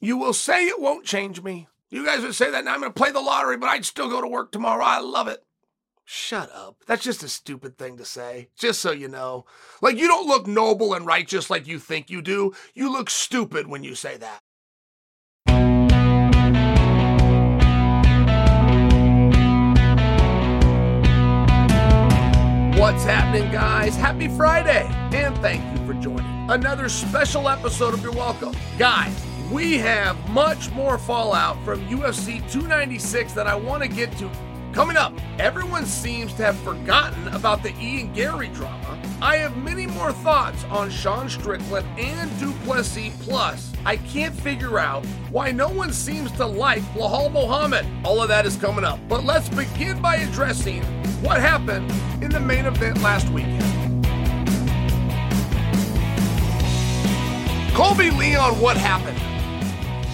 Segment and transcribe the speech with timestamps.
[0.00, 1.66] You will say it won't change me.
[1.90, 4.08] You guys would say that now I'm going to play the lottery, but I'd still
[4.08, 4.84] go to work tomorrow.
[4.84, 5.42] I love it.
[6.04, 6.76] Shut up.
[6.86, 9.44] That's just a stupid thing to say, just so you know.
[9.82, 12.52] Like, you don't look noble and righteous like you think you do.
[12.74, 14.38] You look stupid when you say that.
[22.78, 23.96] What's happening, guys?
[23.96, 28.54] Happy Friday, and thank you for joining another special episode of You're Welcome.
[28.78, 29.12] Guys,
[29.50, 34.30] we have much more fallout from UFC 296 that I want to get to
[34.72, 38.98] Coming up, everyone seems to have forgotten about the Ian Garry drama.
[39.20, 43.12] I have many more thoughts on Sean Strickland and Du Plessis.
[43.24, 47.86] Plus, I can't figure out why no one seems to like Belal Muhammad.
[48.04, 49.00] All of that is coming up.
[49.08, 50.82] But let's begin by addressing
[51.22, 51.90] what happened
[52.22, 53.64] in the main event last weekend.
[57.74, 59.37] Colby Leon, what happened?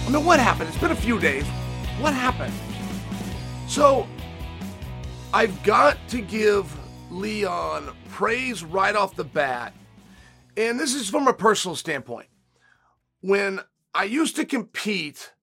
[0.05, 0.69] I mean, what happened?
[0.69, 1.45] It's been a few days.
[1.99, 2.53] What happened?
[3.67, 4.07] So,
[5.33, 6.71] I've got to give
[7.09, 9.73] Leon praise right off the bat.
[10.55, 12.27] And this is from a personal standpoint.
[13.21, 13.61] When
[13.95, 15.33] I used to compete,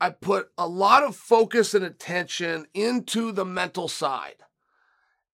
[0.00, 4.42] I put a lot of focus and attention into the mental side.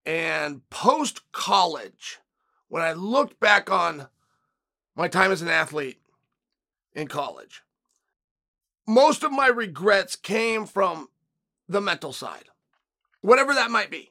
[0.05, 2.19] And post college,
[2.69, 4.09] when I looked back on
[4.95, 5.99] my time as an athlete
[6.93, 7.63] in college,
[8.95, 11.09] most of my regrets came from
[11.69, 12.51] the mental side
[13.21, 14.11] whatever that might be.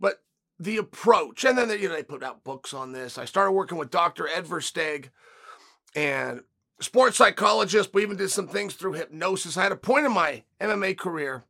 [0.00, 0.22] But
[0.58, 3.18] the approach, and then they, you know, they put out books on this.
[3.18, 4.28] I started working with Dr.
[4.28, 5.10] Ed Versteeg
[5.94, 6.42] and
[6.80, 7.90] sports psychologist.
[7.92, 9.56] We even did some things through hypnosis.
[9.56, 11.44] I had a point in my MMA career,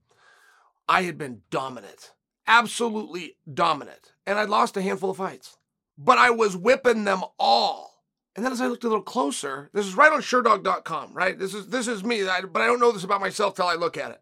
[0.89, 2.13] I had been dominant,
[2.47, 5.59] absolutely dominant, and I'd lost a handful of fights,
[5.99, 7.88] but I was whipping them all.
[8.39, 11.37] And then as I looked a little closer, this is right on Sherdog.com, right?
[11.37, 13.97] This is this is me, but I don't know this about myself till I look
[13.97, 14.21] at it.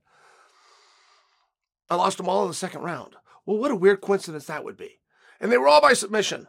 [1.90, 3.16] I lost them all in the second round.
[3.44, 5.00] Well, what a weird coincidence that would be.
[5.38, 6.48] And they were all by submission.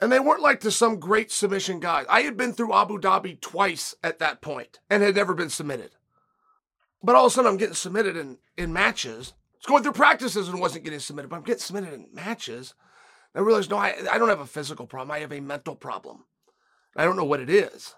[0.00, 2.06] And they weren't like to some great submission guys.
[2.08, 5.90] I had been through Abu Dhabi twice at that point and had never been submitted.
[7.02, 9.34] But all of a sudden, I'm getting submitted in, in matches.
[9.36, 12.72] I was going through practices and wasn't getting submitted, but I'm getting submitted in matches.
[13.34, 15.10] I realized, no, I, I don't have a physical problem.
[15.10, 16.24] I have a mental problem.
[16.96, 17.94] I don't know what it is.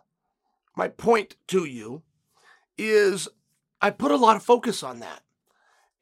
[0.76, 2.02] My point to you
[2.78, 3.28] is
[3.80, 5.22] I put a lot of focus on that.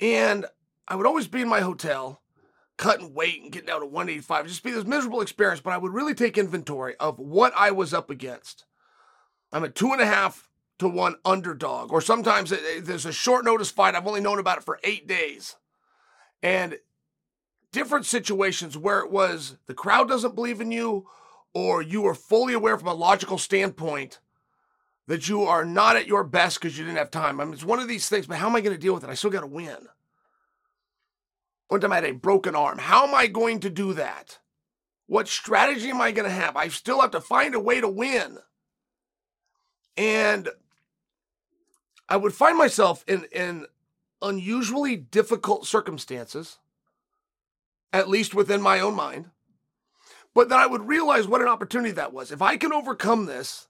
[0.00, 0.46] And
[0.86, 2.20] I would always be in my hotel,
[2.76, 4.46] cutting weight and getting down to 185.
[4.46, 7.94] Just be this miserable experience, but I would really take inventory of what I was
[7.94, 8.64] up against.
[9.52, 10.48] I'm a two and a half
[10.80, 12.52] to one underdog, or sometimes
[12.82, 13.94] there's a short notice fight.
[13.94, 15.56] I've only known about it for eight days.
[16.42, 16.78] And
[17.74, 21.06] different situations where it was the crowd doesn't believe in you,
[21.52, 24.20] or you are fully aware from a logical standpoint
[25.08, 27.40] that you are not at your best because you didn't have time.
[27.40, 29.04] I mean, it's one of these things, but how am I going to deal with
[29.04, 29.10] it?
[29.10, 29.88] I still got to win.
[31.68, 32.78] One time I had a broken arm.
[32.78, 34.38] How am I going to do that?
[35.06, 36.56] What strategy am I going to have?
[36.56, 38.38] I still have to find a way to win.
[39.96, 40.48] And
[42.08, 43.66] I would find myself in, in
[44.22, 46.58] unusually difficult circumstances,
[47.94, 49.30] at least within my own mind.
[50.34, 52.32] But then I would realize what an opportunity that was.
[52.32, 53.68] If I can overcome this,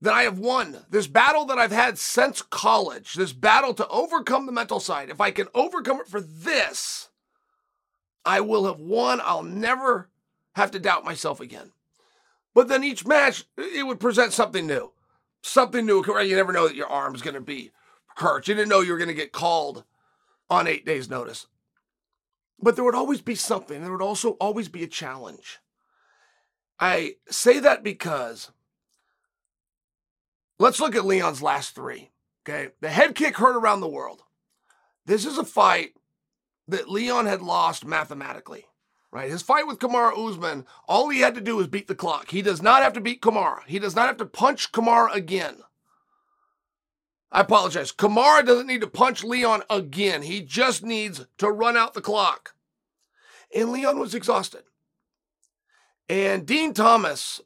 [0.00, 4.44] then I have won, this battle that I've had since college, this battle to overcome
[4.44, 7.08] the mental side, if I can overcome it for this,
[8.26, 9.22] I will have won.
[9.24, 10.10] I'll never
[10.54, 11.72] have to doubt myself again.
[12.54, 14.92] But then each match, it would present something new.
[15.42, 16.04] Something new.
[16.06, 17.72] You never know that your arm's going to be
[18.16, 18.48] hurt.
[18.48, 19.84] You didn't know you were going to get called
[20.50, 21.46] on eight days' notice.
[22.60, 23.82] But there would always be something.
[23.82, 25.58] There would also always be a challenge.
[26.80, 28.50] I say that because
[30.58, 32.10] Let's look at Leon's last three.
[32.48, 32.70] Okay.
[32.80, 34.22] The head kick heard around the world.
[35.06, 35.94] This is a fight
[36.68, 38.66] that Leon had lost mathematically,
[39.10, 39.30] right?
[39.30, 42.30] His fight with Kamaru Usman, all he had to do was beat the clock.
[42.30, 43.66] He does not have to beat Kamaru.
[43.66, 45.56] He does not have to punch Kamaru again.
[47.34, 47.90] I apologize.
[47.90, 50.22] Kamaru doesn't need to punch Leon again.
[50.22, 52.54] He just needs to run out the clock.
[53.52, 54.62] And Leon was exhausted.
[56.08, 57.40] And Din Thomas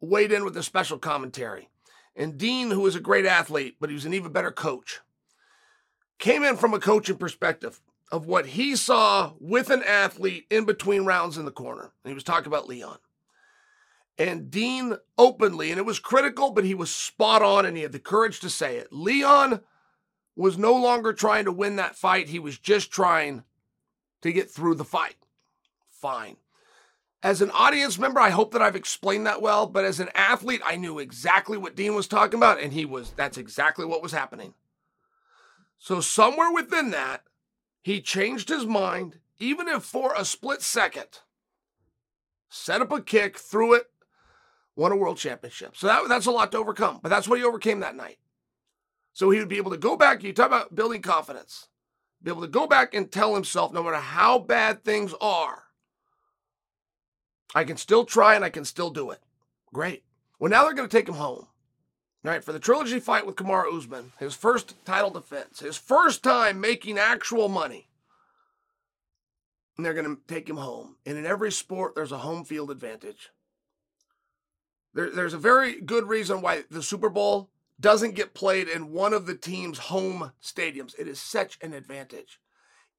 [0.00, 1.68] weighed in with a special commentary.
[2.16, 5.00] And Din, who was a great athlete, but he was an even better coach,
[6.18, 11.04] came in from a coaching perspective of what he saw with an athlete in between
[11.04, 11.92] rounds in the corner.
[12.02, 12.96] And he was talking about Leon.
[14.16, 17.92] And Din openly, and it was critical, but he was spot on and he had
[17.92, 18.92] the courage to say it.
[18.92, 19.60] Leon
[20.36, 22.28] was no longer trying to win that fight.
[22.28, 23.42] He was just trying
[24.22, 25.16] to get through the fight.
[25.90, 26.36] Fine.
[27.22, 30.60] As an audience member, I hope that I've explained that well, but as an athlete,
[30.64, 34.12] I knew exactly what Din was talking about, and he was, that's exactly what was
[34.12, 34.52] happening.
[35.78, 37.22] So, somewhere within that,
[37.80, 41.20] he changed his mind, even if for a split second,
[42.50, 43.90] set up a kick, threw it,
[44.76, 45.76] won a world championship.
[45.76, 48.18] So, that, that's a lot to overcome, but that's what he overcame that night.
[49.12, 51.68] So, he would be able to go back, you talk about building confidence,
[52.22, 55.64] be able to go back and tell himself, no matter how bad things are,
[57.54, 59.20] I can still try and I can still do it.
[59.72, 60.02] Great.
[60.38, 61.46] Well, now they're going to take him home.
[62.24, 66.22] All right, for the trilogy fight with Kamaru Usman, his first title defense, his first
[66.22, 67.88] time making actual money.
[69.76, 70.96] And they're going to take him home.
[71.04, 73.30] And in every sport, there's a home field advantage.
[74.94, 77.50] There, there's a very good reason why the Super Bowl
[77.80, 80.98] doesn't get played in one of the team's home stadiums.
[80.98, 82.40] It is such an advantage.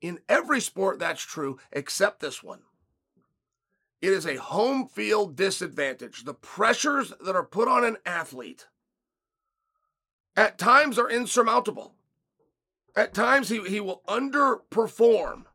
[0.02, 2.62] In every sport, that's true, except this one.
[4.02, 6.26] It is a home field disadvantage.
[6.26, 8.68] The pressures that are put on an athlete
[10.36, 11.96] at times are insurmountable.
[12.96, 15.46] At times he, he will underperform.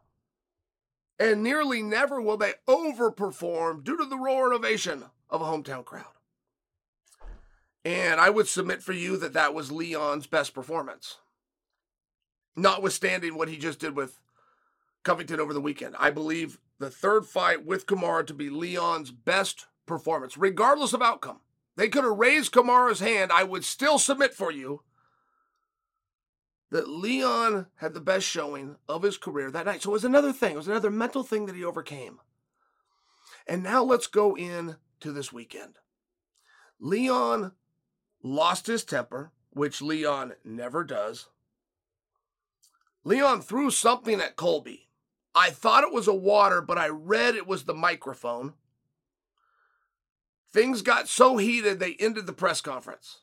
[1.18, 5.84] And nearly never will they overperform due to the roar and ovation of a hometown
[5.84, 6.06] crowd.
[7.84, 11.16] And I would submit for you that that was Leon's best performance,
[12.54, 14.20] notwithstanding what he just did with
[15.02, 15.96] Covington over the weekend.
[15.98, 21.40] I believe the third fight with Kamaru to be Leon's best performance, regardless of outcome.
[21.76, 23.32] They could have raised Kamaru's hand.
[23.32, 24.82] I would still submit for you
[26.70, 29.82] that Leon had the best showing of his career that night.
[29.82, 32.20] So it was another thing, it was another mental thing that he overcame.
[33.46, 35.78] And now let's go in to this weekend.
[36.78, 37.52] Leon
[38.22, 41.28] lost his temper, which Leon never does.
[43.04, 44.88] Leon threw something at Colby.
[45.34, 48.54] I thought it was a water, but I read it was the microphone.
[50.52, 53.18] Things got so heated, they ended the press conference.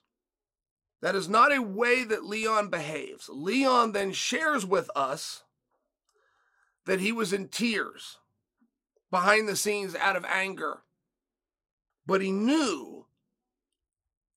[1.02, 3.30] That is not a way that Leon behaves.
[3.30, 5.44] Leon then shares with us
[6.86, 8.18] that he was in tears
[9.12, 10.80] behind the scenes out of anger.
[12.06, 13.07] But he knew,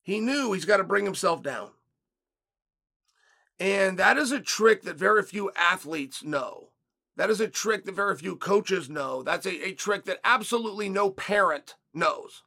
[0.01, 1.69] he knew he's got to bring himself down.
[3.59, 6.69] And that is a trick that very few athletes know.
[7.17, 9.21] That is a trick that very few coaches know.
[9.21, 12.43] That's a, a trick that absolutely no parent knows.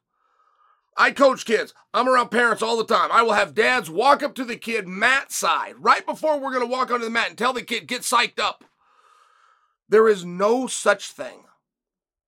[0.97, 1.73] I coach kids.
[1.93, 3.09] I'm around parents all the time.
[3.11, 6.65] I will have dads walk up to the kid mat side right before we're going
[6.65, 8.63] to walk onto the mat and tell the kid, get psyched up.
[9.87, 11.43] There is no such thing.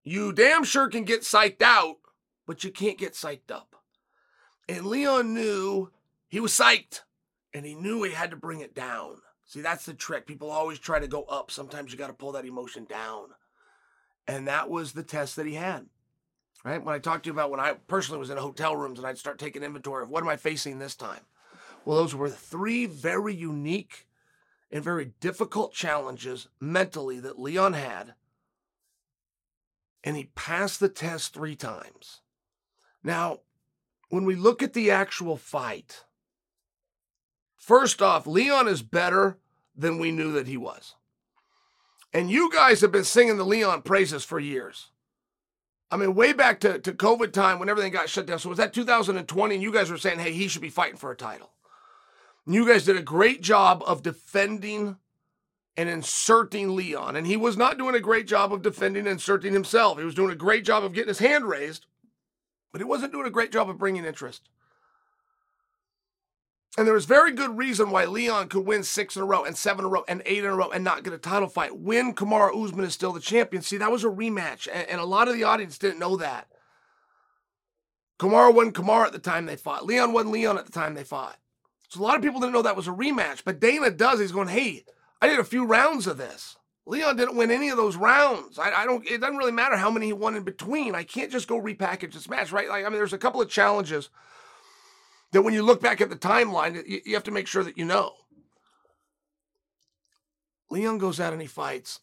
[0.03, 1.97] You damn sure can get psyched out,
[2.45, 3.67] but you can't get psyched up.
[4.69, 5.92] And Leon knew
[6.28, 7.02] he was psyched
[7.54, 9.18] and he knew he had to bring it down.
[9.46, 10.28] See, that's the trick.
[10.28, 11.52] People always try to go up.
[11.52, 13.30] Sometimes you got to pull that emotion down.
[14.28, 15.86] And that was the test that he had.
[16.66, 16.84] Right?
[16.84, 19.18] When I talked to you about when I personally was in hotel rooms and I'd
[19.18, 21.22] start taking inventory of what am I facing this time?
[21.86, 24.08] Well, those were three very unique
[24.69, 28.16] and very difficult challenges mentally that Leon had.
[30.04, 32.22] And he passed the test three times.
[33.02, 33.40] Now,
[34.09, 36.04] when we look at the actual fight,
[37.68, 39.39] First off, Leon is better
[39.75, 40.95] than we knew that he was.
[42.13, 44.92] And you guys have been singing the Leon praises for years.
[45.92, 48.39] I mean, way back to, to COVID time when everything got shut down.
[48.39, 49.54] So was that 2020?
[49.54, 51.51] And you guys were saying, hey, he should be fighting for a title.
[52.45, 54.95] And you guys did a great job of defending
[55.76, 57.18] and inserting Leon.
[57.18, 59.97] And he was not doing a great job of defending and inserting himself.
[59.97, 61.85] He was doing a great job of getting his hand raised,
[62.71, 64.50] but he wasn't doing a great job of bringing interest.
[66.78, 69.57] And there was very good reason why Leon could win six in a row and
[69.57, 71.76] seven in a row and eight in a row and not get a title fight
[71.76, 73.64] when Kamaru Usman is still the champion.
[73.64, 76.47] See, that was a rematch, and, and a lot of the audience didn't know that.
[78.19, 79.86] Kamaru wasn't Kamaru at the time they fought.
[79.86, 81.38] Leon wasn't Leon at the time they fought.
[81.90, 83.44] So a lot of people didn't know that was a rematch.
[83.44, 84.19] But Dana does.
[84.19, 84.86] He's going, hey,
[85.21, 86.57] I did a few rounds of this.
[86.87, 88.57] Leon didn't win any of those rounds.
[88.57, 89.06] I, I, don't.
[89.06, 90.95] It doesn't really matter how many he won in between.
[90.95, 92.69] I can't just go repackage this match, right?
[92.69, 94.09] Like I mean, there's a couple of challenges
[95.33, 97.83] that when you look back at the timeline, you, have to make sure that you
[97.83, 98.13] know.
[100.69, 101.99] Leon goes out and he fights,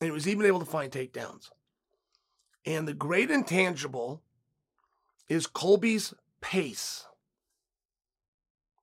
[0.00, 1.50] and he was even able to find takedowns.
[2.64, 4.22] And the great intangible
[5.28, 7.06] is Colby's pace.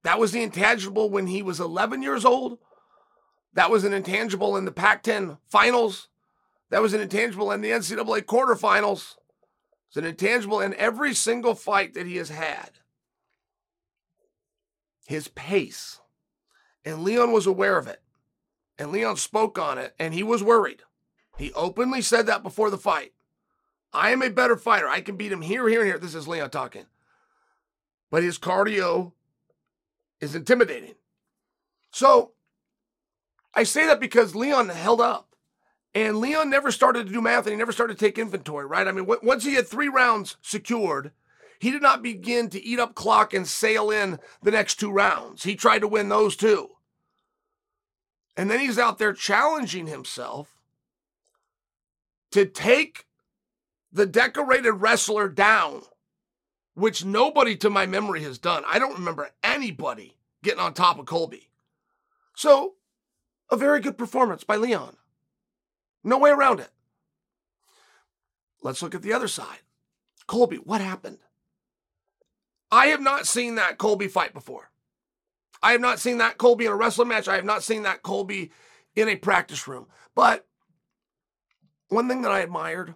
[0.03, 2.59] That was the intangible when he was 11 years old.
[3.53, 6.10] That was an intangible in the Pac 10 finals.
[6.69, 9.15] That was an intangible in the NCAA quarterfinals.
[9.88, 12.72] It's an intangible in every single fight that he has had
[15.05, 16.00] his pace.
[16.86, 18.01] And Leon was aware of it.
[18.77, 20.81] And Leon spoke on it, and he was worried.
[21.38, 23.13] He openly said that before the fight.
[23.93, 24.88] I am a better fighter.
[24.88, 26.00] I can beat him here, here, and here.
[26.00, 26.86] This is Leon talking.
[28.10, 29.12] But his cardio
[30.19, 30.95] is intimidating.
[31.91, 32.31] So
[33.53, 35.29] I say that because Leon held up.
[35.95, 38.88] And Leon never started to do math and he never started to take inventory, right?
[38.88, 41.12] I mean, once he had three rounds secured,
[41.60, 45.43] he did not begin to eat up clock and sail in the next two rounds.
[45.43, 46.72] He tried to win those two.
[48.36, 50.57] And then he's out there challenging himself
[52.31, 53.05] to take
[53.91, 55.83] the decorated wrestler down,
[56.74, 58.63] which nobody to my memory has done.
[58.65, 61.50] I don't remember anybody getting on top of Colby.
[62.36, 62.74] So,
[63.53, 64.98] a very good performance by Leon.
[66.03, 66.69] No way around it.
[68.62, 69.60] Let's look at the other side.
[70.27, 71.19] Colby, what happened?
[72.72, 74.72] I have not seen that Colby fight before.
[75.62, 77.27] I have not seen that Colby in a wrestling match.
[77.27, 78.51] I have not seen that Colby
[78.95, 79.88] in a practice room.
[80.15, 80.45] But
[81.89, 82.95] one thing that I admired,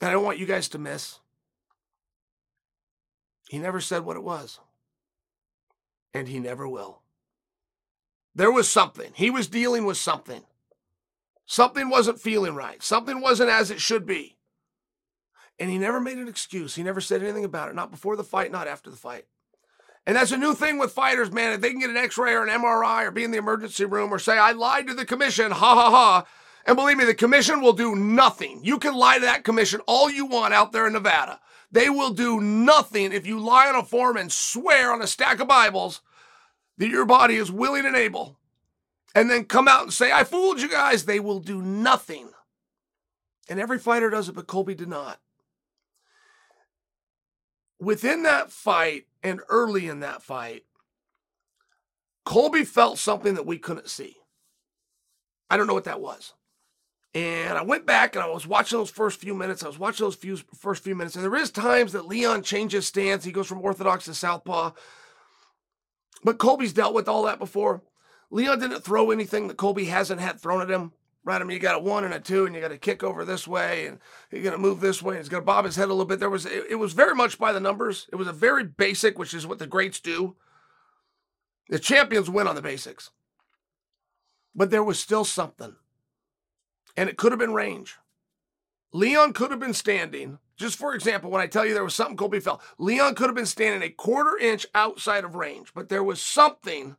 [0.00, 1.20] and I don't want you guys to miss,
[3.48, 4.58] he never said what it was.
[6.14, 7.02] And he never will.
[8.36, 9.12] There was something.
[9.14, 10.42] He was dealing with something.
[11.46, 12.82] Something wasn't feeling right.
[12.82, 14.36] Something wasn't as it should be.
[15.58, 16.74] And he never made an excuse.
[16.74, 17.74] He never said anything about it.
[17.74, 19.24] Not before the fight, not after the fight.
[20.06, 21.54] And that's a new thing with fighters, man.
[21.54, 23.86] If they can get an x ray or an MRI or be in the emergency
[23.86, 26.26] room or say, I lied to the commission, ha ha ha.
[26.66, 28.60] And believe me, the commission will do nothing.
[28.62, 31.40] You can lie to that commission all you want out there in Nevada.
[31.72, 35.40] They will do nothing if you lie on a form and swear on a stack
[35.40, 36.02] of Bibles
[36.78, 38.38] that your body is willing and able,
[39.14, 41.04] and then come out and say, I fooled you guys.
[41.04, 42.28] They will do nothing.
[43.48, 45.20] And every fighter does it, but Colby did not.
[47.78, 50.64] Within that fight, and early in that fight,
[52.24, 54.16] Colby felt something that we couldn't see.
[55.50, 56.34] I don't know what that was.
[57.14, 59.62] And I went back and I was watching those first few minutes.
[59.62, 61.16] I was watching those few, first few minutes.
[61.16, 63.24] And there is times that Leon changes stance.
[63.24, 64.72] He goes from orthodox to southpaw.
[66.24, 67.82] But Colby's dealt with all that before.
[68.30, 70.92] Leon didn't throw anything that Colby hasn't had thrown at him.
[71.24, 71.40] Right?
[71.40, 73.24] I mean, you got a one and a two, and you got to kick over
[73.24, 73.98] this way, and
[74.30, 76.04] you're going to move this way, and he's going to bob his head a little
[76.04, 76.20] bit.
[76.20, 78.08] There was, it, it was very much by the numbers.
[78.12, 80.36] It was a very basic, which is what the greats do.
[81.68, 83.10] The champions win on the basics.
[84.54, 85.74] But there was still something.
[86.96, 87.96] And it could have been range.
[88.92, 92.16] Leon could have been standing, just for example, when I tell you there was something
[92.16, 96.04] Colby felt, Leon could have been standing a quarter inch outside of range, but there
[96.04, 96.96] was something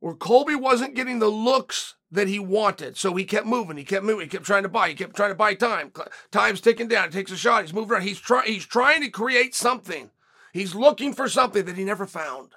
[0.00, 2.96] where Colby wasn't getting the looks that he wanted.
[2.96, 3.76] So he kept moving.
[3.76, 4.26] He kept moving.
[4.26, 4.88] He kept trying to buy.
[4.88, 5.92] He kept trying to buy time.
[6.30, 7.10] Time's ticking down.
[7.10, 7.62] He takes a shot.
[7.62, 8.02] He's moving around.
[8.02, 8.52] He's trying.
[8.52, 10.10] He's trying to create something.
[10.52, 12.52] He's looking for something that he never found.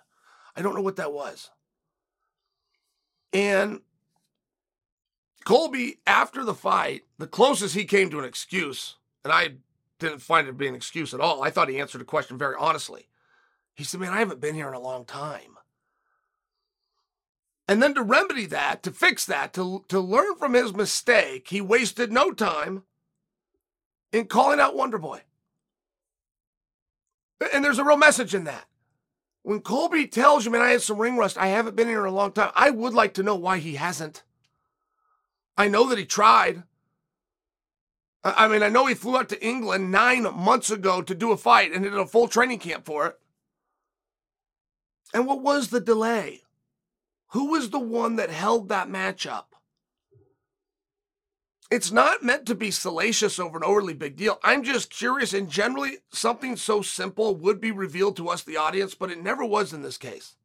[0.55, 1.49] I don't know what that was.
[3.33, 3.81] And
[5.45, 9.53] Colby, after the fight, the closest he came to an excuse, and I
[9.99, 11.43] didn't find it to be an excuse at all.
[11.43, 13.07] I thought he answered the question very honestly.
[13.75, 15.57] He said, Man, I haven't been here in a long time.
[17.67, 21.59] And then to remedy that, to fix that, to, to learn from his mistake, he
[21.59, 22.83] wasted no time
[24.13, 25.21] in calling out Wonder Boy.
[27.53, 28.65] And there's a real message in that.
[29.43, 32.11] When Colby tells you, man, I had some ring rust, I haven't been here in
[32.11, 34.23] a long time, I would like to know why he hasn't.
[35.57, 36.63] I know that he tried.
[38.35, 41.37] I mean, I know he flew out to England nine months ago to do a
[41.37, 43.19] fight and did a full training camp for it.
[45.13, 46.41] And what was the delay?
[47.31, 49.45] Who was the one that held that matchup?
[51.69, 54.39] It's not meant to be salacious over an overly big deal.
[54.41, 58.95] I'm just curious, and generally, something so simple would be revealed to us, the audience,
[58.95, 60.35] but it never was in this case.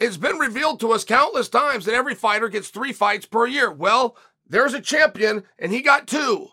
[0.00, 3.70] It's been revealed to us countless times that every fighter gets three fights per year.
[3.70, 4.16] Well,
[4.50, 6.48] there's a champion, and he got two.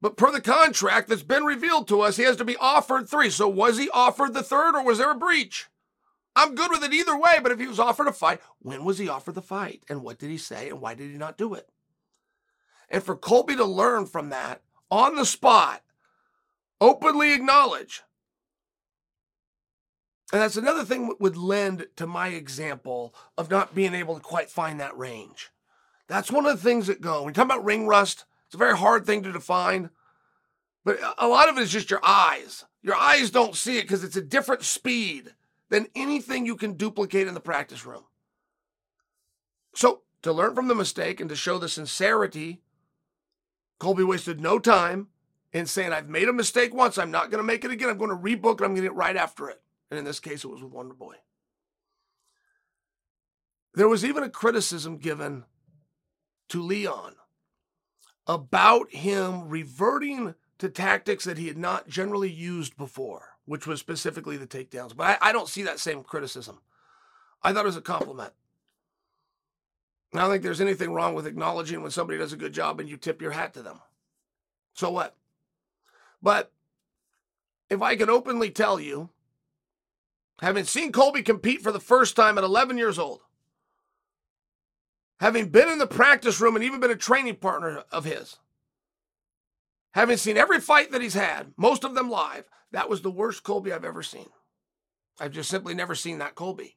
[0.00, 3.30] But per the contract that's been revealed to us, he has to be offered three.
[3.30, 5.66] So was he offered the third, or was there a breach?
[6.36, 8.98] I'm good with it either way, but if he was offered a fight, when was
[8.98, 9.82] he offered the fight?
[9.88, 10.68] And what did he say?
[10.68, 11.70] And why did he not do it?
[12.90, 14.60] And for Colby to learn from that
[14.90, 15.82] on the spot,
[16.82, 18.02] openly acknowledge.
[20.32, 24.20] And that's another thing that would lend to my example of not being able to
[24.20, 25.50] quite find that range.
[26.08, 27.22] That's one of the things that go.
[27.22, 29.90] When you talk about ring rust, it's a very hard thing to define,
[30.84, 32.64] but a lot of it is just your eyes.
[32.82, 35.34] Your eyes don't see it because it's a different speed
[35.70, 38.04] than anything you can duplicate in the practice room.
[39.74, 42.60] So, to learn from the mistake and to show the sincerity,
[43.78, 45.08] Colby wasted no time
[45.52, 46.98] in saying, I've made a mistake once.
[46.98, 47.88] I'm not going to make it again.
[47.88, 48.64] I'm going to rebook it.
[48.64, 49.60] I'm going to get right after it.
[49.90, 51.16] And in this case, it was with Wonder Boy.
[53.74, 55.44] There was even a criticism given
[56.54, 57.16] to Leon
[58.28, 64.36] about him reverting to tactics that he had not generally used before, which was specifically
[64.36, 64.94] the takedowns.
[64.94, 66.60] But I, I don't see that same criticism.
[67.42, 68.32] I thought it was a compliment.
[70.14, 72.88] I don't think there's anything wrong with acknowledging when somebody does a good job and
[72.88, 73.80] you tip your hat to them.
[74.74, 75.16] So what?
[76.22, 76.52] But
[77.68, 79.10] if I can openly tell you,
[80.40, 83.22] having seen Colby compete for the first time at 11 years old,
[85.24, 88.36] having been in the practice room and even been a training partner of his,
[89.94, 93.42] having seen every fight that he's had, most of them live, that was the worst
[93.42, 94.28] Colby I've ever seen.
[95.18, 96.76] I've just simply never seen that Colby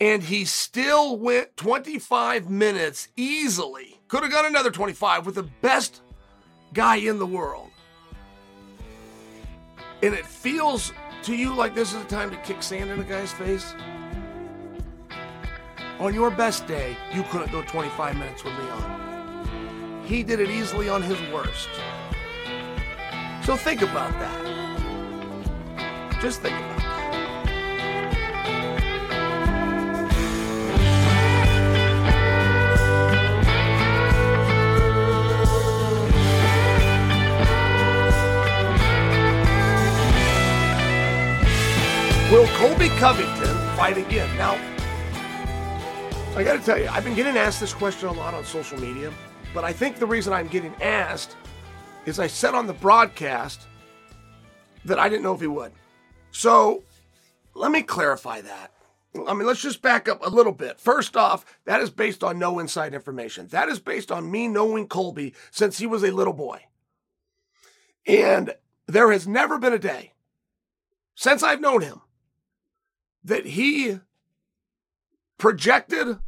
[0.00, 4.00] and he still went 25 minutes easily.
[4.08, 6.02] Could have got another 25 with the best
[6.72, 7.70] guy in the world.
[10.02, 10.92] And it feels
[11.24, 13.74] to you like this is the time to kick sand in a guy's face.
[16.00, 20.04] On your best day, you couldn't go 25 minutes with Leon.
[20.04, 21.68] He did it easily on his worst.
[23.42, 24.44] So think about that.
[26.22, 26.84] Just think about it.
[42.30, 44.28] Will Colby Covington fight again?
[44.36, 44.77] Now,
[46.38, 48.78] I got to tell you, I've been getting asked this question a lot on social
[48.78, 49.12] media,
[49.52, 51.36] but I think the reason I'm getting asked
[52.06, 53.66] is I said on the broadcast
[54.84, 55.72] that I didn't know if he would.
[56.30, 56.84] So
[57.54, 58.72] let me clarify that.
[59.26, 60.78] I mean, let's just back up a little bit.
[60.78, 63.48] First off, that is based on no inside information.
[63.48, 66.60] That is based on me knowing Colby since he was a little boy.
[68.06, 68.54] And
[68.86, 70.12] there has never been a day
[71.16, 72.00] since I've known him
[73.24, 73.98] that he
[75.36, 76.18] projected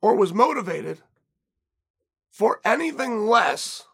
[0.00, 1.00] or was motivated
[2.30, 3.84] for anything less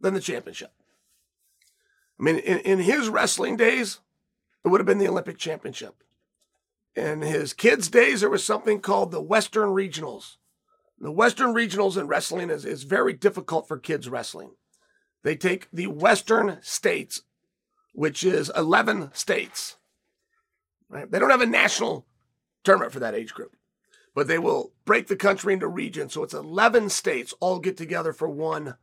[0.00, 0.72] than the championship.
[2.18, 4.00] I mean, in, in his wrestling days,
[4.64, 6.02] it would have been the Olympic championship.
[6.94, 10.36] In his kids' days, there was something called the Western Regionals.
[11.00, 14.52] The Western Regionals in wrestling is, is very difficult for kids wrestling.
[15.24, 17.22] They take the Western states,
[17.92, 19.76] which is 11 states,
[20.88, 21.10] Right?
[21.10, 22.06] They don't have a national
[22.62, 23.56] tournament for that age group,
[24.14, 26.12] but they will break the country into regions.
[26.12, 28.76] So it's 11 states all get together for one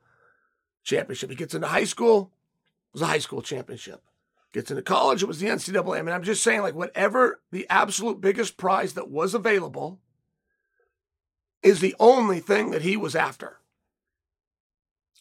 [0.84, 1.30] championship.
[1.30, 2.32] He gets into high school,
[2.90, 4.04] it was a high school championship.
[4.54, 6.00] Gets into college, it was the NCAA.
[6.00, 10.00] I mean, I'm just saying, like, whatever the absolute biggest prize that was available
[11.64, 13.60] is the only thing that he was after.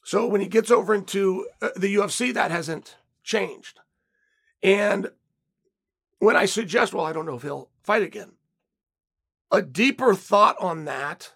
[0.03, 3.79] So when he gets over into uh, the UFC, that hasn't changed.
[4.63, 5.11] And
[6.19, 8.33] when I suggest, well, I don't know if he'll fight again,
[9.51, 11.33] a deeper thought on that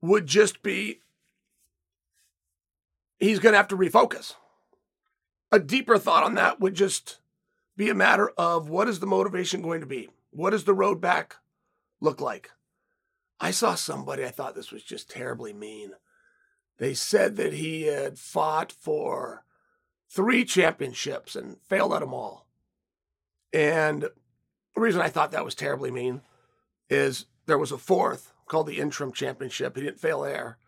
[0.00, 1.00] would just be
[3.18, 4.34] he's going to have to refocus.
[5.50, 7.18] A deeper thought on that would just
[7.76, 10.10] be a matter of what is the motivation going to be?
[10.30, 11.36] What does the road back
[12.00, 12.50] look like?
[13.40, 15.92] I saw somebody, I thought this was just terribly mean.
[16.78, 19.44] They said that he had fought for
[20.08, 22.46] three championships and failed at them all.
[23.52, 26.22] And the reason I thought that was terribly mean
[26.88, 29.76] is there was a fourth called the interim championship.
[29.76, 30.58] He didn't fail there.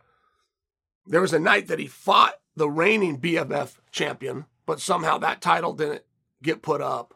[1.07, 5.73] There was a night that he fought the reigning BMF champion, but somehow that title
[5.73, 6.03] didn't
[6.43, 7.15] get put up.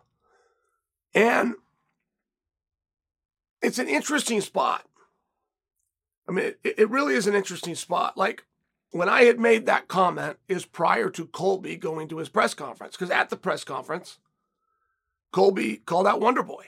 [1.14, 1.54] And
[3.62, 4.86] it's an interesting spot.
[6.28, 8.16] I mean, it, it really is an interesting spot.
[8.16, 8.44] Like
[8.92, 12.96] when I had made that comment is prior to Colby going to his press conference,
[12.96, 14.18] because at the press conference,
[15.32, 16.66] Colby called out Wonder Boy.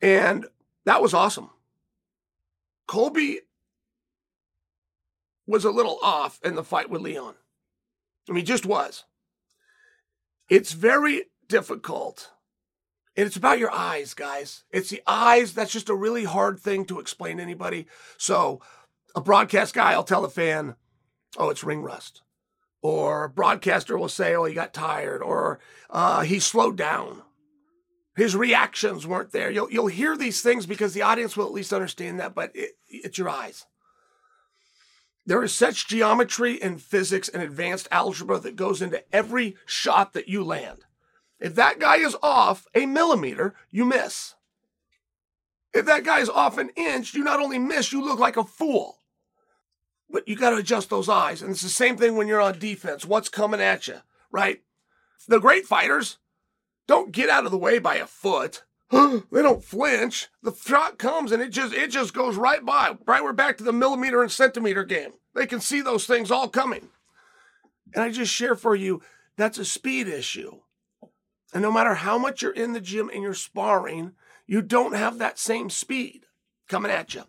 [0.00, 0.46] And
[0.84, 1.50] that was awesome.
[2.86, 3.40] Colby
[5.46, 7.34] was a little off in the fight with Leon.
[8.28, 9.04] I mean, just was.
[10.48, 12.30] It's very difficult.
[13.16, 14.64] And it's about your eyes, guys.
[14.70, 15.54] It's the eyes.
[15.54, 17.86] That's just a really hard thing to explain to anybody.
[18.16, 18.60] So,
[19.14, 20.76] a broadcast guy will tell a fan,
[21.36, 22.22] oh, it's ring rust
[22.82, 27.22] or a broadcaster will say, oh, he got tired, or uh, he slowed down.
[28.14, 29.50] His reactions weren't there.
[29.50, 32.72] You'll, you'll hear these things because the audience will at least understand that, but it,
[32.88, 33.66] it's your eyes.
[35.24, 40.28] There is such geometry and physics and advanced algebra that goes into every shot that
[40.28, 40.80] you land.
[41.40, 44.34] If that guy is off a millimeter, you miss.
[45.72, 48.44] If that guy is off an inch, you not only miss, you look like a
[48.44, 48.98] fool.
[50.10, 51.40] But you got to adjust those eyes.
[51.40, 53.06] And it's the same thing when you're on defense.
[53.06, 53.96] What's coming at you,
[54.30, 54.60] right?
[55.26, 56.18] The great fighters
[56.86, 58.62] don't get out of the way by a foot.
[58.90, 60.28] they don't flinch.
[60.42, 62.96] The shot comes and it just it just goes right by.
[63.06, 65.12] Right, we're back to the millimeter and centimeter game.
[65.34, 66.88] They can see those things all coming.
[67.94, 69.02] And I just share for you
[69.36, 70.60] that's a speed issue.
[71.54, 74.12] And no matter how much you're in the gym and you're sparring,
[74.46, 76.26] you don't have that same speed
[76.68, 77.24] coming at you.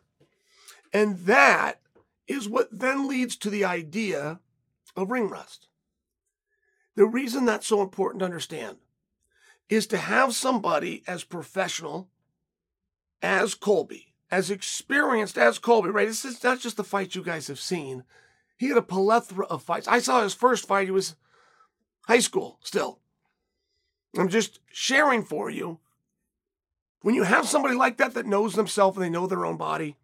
[0.92, 1.82] And that
[2.28, 4.40] is what then leads to the idea
[4.96, 5.68] of ring rust.
[6.96, 8.78] The reason that's so important to understand
[9.74, 12.10] is to have somebody as professional
[13.22, 16.08] as Colby, as experienced as Colby, right?
[16.08, 18.04] This is not just the fights you guys have seen.
[18.58, 19.88] He had a plethora of fights.
[19.88, 21.16] I saw his first fight, he was
[22.08, 23.00] high school still.
[24.18, 25.80] I'm just sharing for you.
[27.02, 29.98] When you have somebody like that that knows themselves and they know their own body,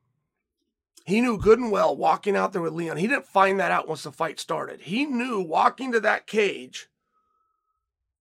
[1.06, 2.98] he knew good and well walking out there with Leon.
[2.98, 4.82] He didn't find that out once the fight started.
[4.82, 6.88] He knew walking to that cage,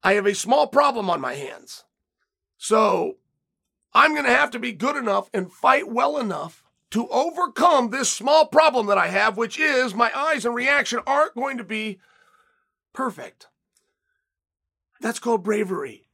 [0.03, 1.85] I have a small problem on my hands.
[2.57, 3.17] So
[3.93, 8.11] I'm going to have to be good enough and fight well enough to overcome this
[8.11, 11.99] small problem that I have, which is my eyes and reaction aren't going to be
[12.93, 13.49] perfect.
[15.01, 16.09] That's called bravery.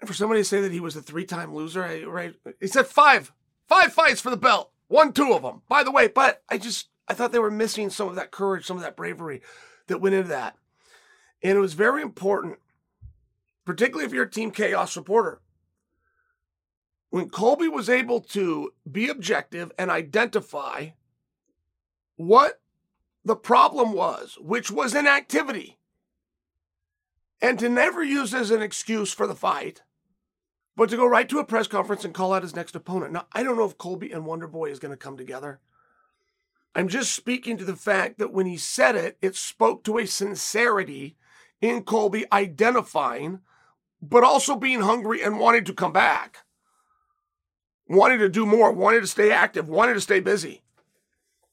[0.00, 2.34] And for somebody to say that he was a three time loser, I, right?
[2.60, 3.32] He said five,
[3.68, 4.70] five fights for the belt.
[4.88, 6.08] Won two of them, by the way.
[6.08, 8.96] But I just, I thought they were missing some of that courage, some of that
[8.96, 9.42] bravery
[9.88, 10.56] that went into that.
[11.42, 12.58] And it was very important,
[13.66, 15.42] particularly if you're a Team Chaos supporter.
[17.10, 20.90] When Colby was able to be objective and identify
[22.16, 22.60] what
[23.24, 25.78] the problem was, which was inactivity,
[27.42, 29.82] and to never use as an excuse for the fight,
[30.76, 33.12] but to go right to a press conference and call out his next opponent.
[33.12, 35.60] Now, I don't know if Colby and Wonder Boy is going to come together.
[36.74, 40.06] I'm just speaking to the fact that when he said it, it spoke to a
[40.06, 41.16] sincerity
[41.60, 43.40] in Colby identifying,
[44.08, 46.38] but also being hungry and wanting to come back,
[47.88, 50.62] wanting to do more, wanting to stay active, wanting to stay busy.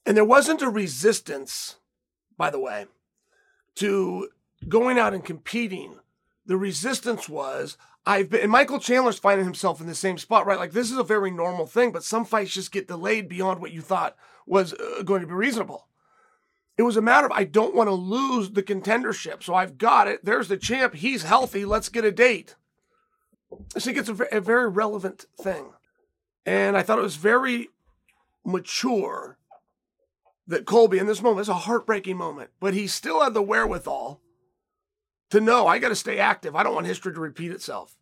[0.06, 1.76] And there wasn't a resistance,
[2.36, 2.86] by the way,
[3.76, 4.28] to
[4.68, 5.96] going out and competing.
[6.46, 10.58] The resistance was, I've been, and Michael Chandler's finding himself in the same spot, right?
[10.58, 13.72] Like this is a very normal thing, but some fights just get delayed beyond what
[13.72, 14.14] you thought
[14.46, 15.88] was uh, going to be reasonable.
[16.76, 20.08] It was a matter of I don't want to lose the contendership, so I've got
[20.08, 20.24] it.
[20.24, 20.94] There's the champ.
[20.94, 21.64] He's healthy.
[21.64, 22.56] Let's get a date.
[23.76, 25.70] I think it's a, a very relevant thing,
[26.44, 27.68] and I thought it was very
[28.44, 29.38] mature
[30.46, 34.20] that Colby in this moment it's a heartbreaking moment, but he still had the wherewithal
[35.30, 36.54] to know I got to stay active.
[36.54, 37.96] I don't want history to repeat itself.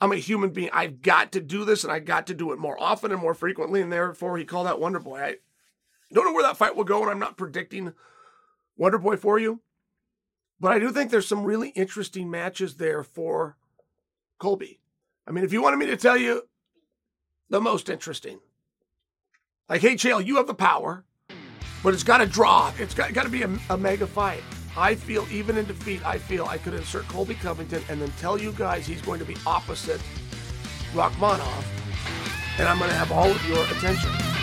[0.00, 0.70] I'm a human being.
[0.72, 3.34] I've got to do this and I got to do it more often and more
[3.34, 3.82] frequently.
[3.82, 5.20] And therefore, he called out Wonder Boy.
[5.20, 5.36] I
[6.12, 7.92] don't know where that fight will go, and I'm not predicting
[8.76, 9.60] Wonder Boy for you.
[10.58, 13.56] But I do think there's some really interesting matches there for
[14.38, 14.80] Colby.
[15.26, 16.48] I mean, if you wanted me to tell you
[17.48, 18.40] the most interesting,
[19.68, 21.04] like, hey, Chael, you have the power,
[21.82, 22.72] but it's got to draw.
[22.78, 24.42] It's got, got to be a, a mega fight.
[24.76, 28.38] I feel, even in defeat, I feel I could insert Colby Covington and then tell
[28.38, 30.00] you guys he's going to be opposite
[30.92, 31.64] Rakhmonov,
[32.58, 34.39] and I'm going to have all of your attention.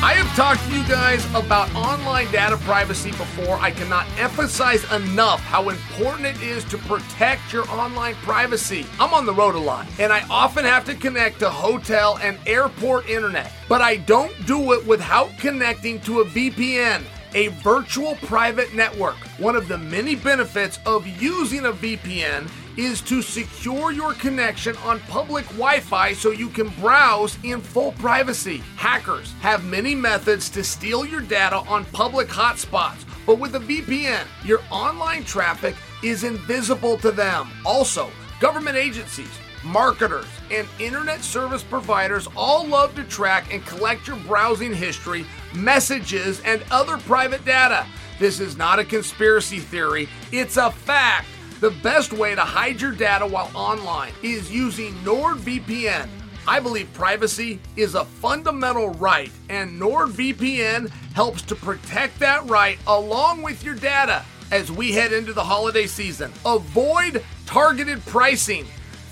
[0.00, 3.56] I have talked to you guys about online data privacy before.
[3.56, 8.86] I cannot emphasize enough how important it is to protect your online privacy.
[9.00, 12.38] I'm on the road a lot, and I often have to connect to hotel and
[12.46, 17.02] airport internet, but I don't do it without connecting to a VPN
[17.34, 19.16] a virtual private network.
[19.38, 22.48] One of the many benefits of using a VPN
[22.78, 27.90] is to secure your connection on public Wi Fi so you can browse in full
[27.92, 28.58] privacy.
[28.76, 34.24] Hackers have many methods to steal your data on public hotspots, but with a VPN,
[34.44, 37.50] your online traffic is invisible to them.
[37.66, 44.18] Also, government agencies, marketers, and internet service providers all love to track and collect your
[44.18, 47.84] browsing history, messages, and other private data.
[48.20, 51.26] This is not a conspiracy theory, it's a fact.
[51.60, 56.08] The best way to hide your data while online is using NordVPN.
[56.46, 63.42] I believe privacy is a fundamental right, and NordVPN helps to protect that right along
[63.42, 66.32] with your data as we head into the holiday season.
[66.46, 68.64] Avoid targeted pricing,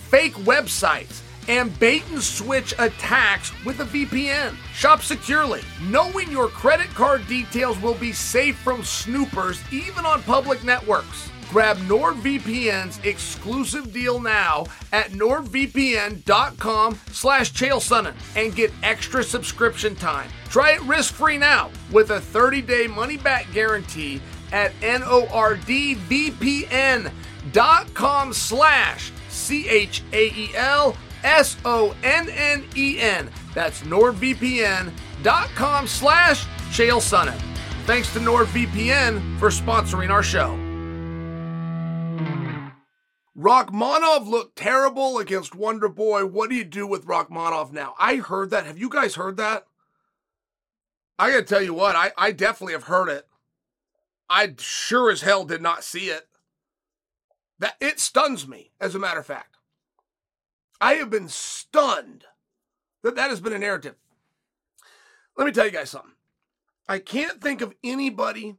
[0.09, 4.55] fake websites, and bait and switch attacks with a VPN.
[4.73, 10.63] Shop securely, knowing your credit card details will be safe from snoopers even on public
[10.63, 11.29] networks.
[11.51, 20.29] Grab NordVPN's exclusive deal now at nordvpn.com slash chaelsonnen and get extra subscription time.
[20.49, 24.21] Try it risk-free now with a 30-day money-back guarantee
[24.53, 25.53] at nordvpn.com
[28.33, 33.31] slash C H A E L S O N N E N.
[33.55, 37.41] That's nordvpn.com slash chaelsonnen.
[37.85, 40.66] Thanks to NordVPN for sponsoring our show.
[43.37, 46.25] Rakhmonov looked terrible against Wonder Boy.
[46.25, 47.95] What do you do with Rakhmonov now?
[47.99, 48.65] I heard that.
[48.65, 49.67] Have you guys heard that?
[51.19, 53.27] I gotta tell you what, I, I definitely have heard it.
[54.29, 56.29] I sure as hell did not see it.
[57.59, 59.57] That it stuns me, as a matter of fact.
[60.81, 62.25] I have been stunned
[63.03, 63.95] that that has been a narrative.
[65.37, 66.13] Let me tell you guys something.
[66.89, 68.57] I can't think of anybody.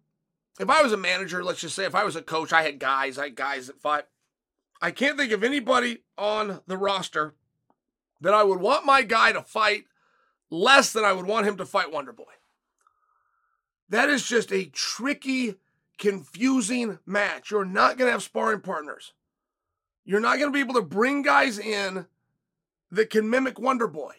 [0.60, 2.80] If I was a manager, let's just say if I was a coach, I had
[2.80, 4.06] guys, I had guys that fight.
[4.82, 7.34] I can't think of anybody on the roster
[8.22, 9.86] that I would want my guy to fight
[10.50, 12.24] less than I would want him to fight Wonder Boy.
[13.90, 15.56] That is just a tricky,
[15.98, 17.52] confusing match.
[17.52, 19.14] You're not going to have sparring partners.
[20.06, 22.06] You're not going to be able to bring guys in
[22.92, 24.14] that can mimic Wonder Boy.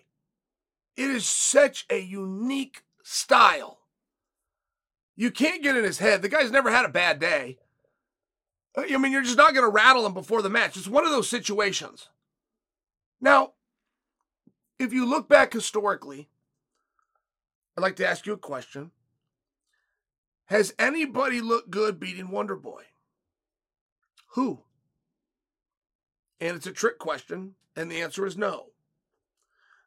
[0.97, 3.79] It is such a unique style.
[5.17, 6.23] You can't get in his head.
[6.23, 7.59] The guy's never had a bad day.
[8.79, 10.77] I mean, you're just not going to rattle him before the match.
[10.77, 12.09] It's one of those situations.
[13.21, 13.53] Now,
[14.79, 16.29] if you look back historically,
[17.77, 18.91] I'd like to ask you a question.
[20.47, 22.85] Has anybody looked good beating Wonder Boy?
[24.33, 24.61] Who?
[26.41, 28.67] And it's a trick question, and the answer is no.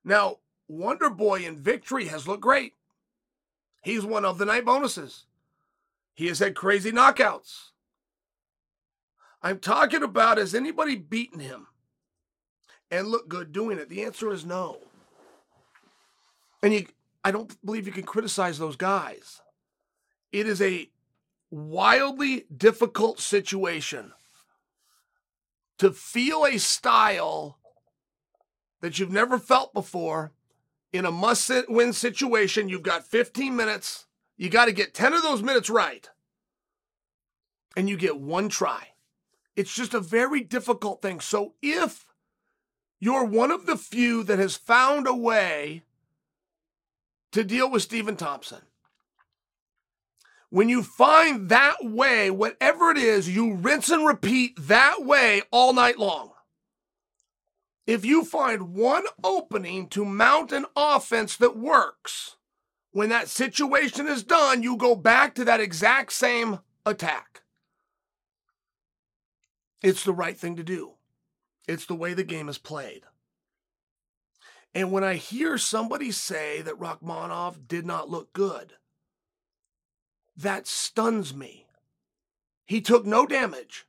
[0.04, 2.74] Now, Wonder Boy in victory has looked great.
[3.82, 5.26] He's one of the night bonuses.
[6.14, 7.71] He has had crazy knockouts.
[9.42, 11.68] I'm talking about has anybody beaten him
[12.90, 13.90] and look good doing it?
[13.90, 14.78] The answer is no.
[16.62, 16.86] And you
[17.24, 19.42] I don't believe you can criticize those guys.
[20.32, 20.90] It is a
[21.52, 24.14] wildly difficult situation
[25.78, 27.60] to feel a style
[28.82, 30.32] that you've never felt before
[30.92, 32.70] in a must win situation.
[32.70, 34.08] You've got 15 minutes.
[34.38, 36.10] You got to get 10 of those minutes right.
[37.76, 38.91] And you get one try.
[39.56, 41.20] It's just a very difficult thing.
[41.20, 42.06] So if
[43.00, 45.84] you're one of the few that has found a way
[47.32, 48.62] to deal with Stephen Thompson,
[50.50, 55.74] when you find that way, whatever it is, you rinse and repeat that way all
[55.74, 56.32] night long.
[57.88, 62.36] If you find one opening to mount an offense that works,
[62.92, 67.31] when that situation is done, you go back to that exact same attack.
[69.82, 70.94] It's the right thing to do.
[71.68, 73.04] It's the way the game is played.
[74.74, 78.74] And when I hear somebody say that Rakhmonov did not look good,
[80.38, 81.68] that stuns me.
[82.66, 83.86] He took no damage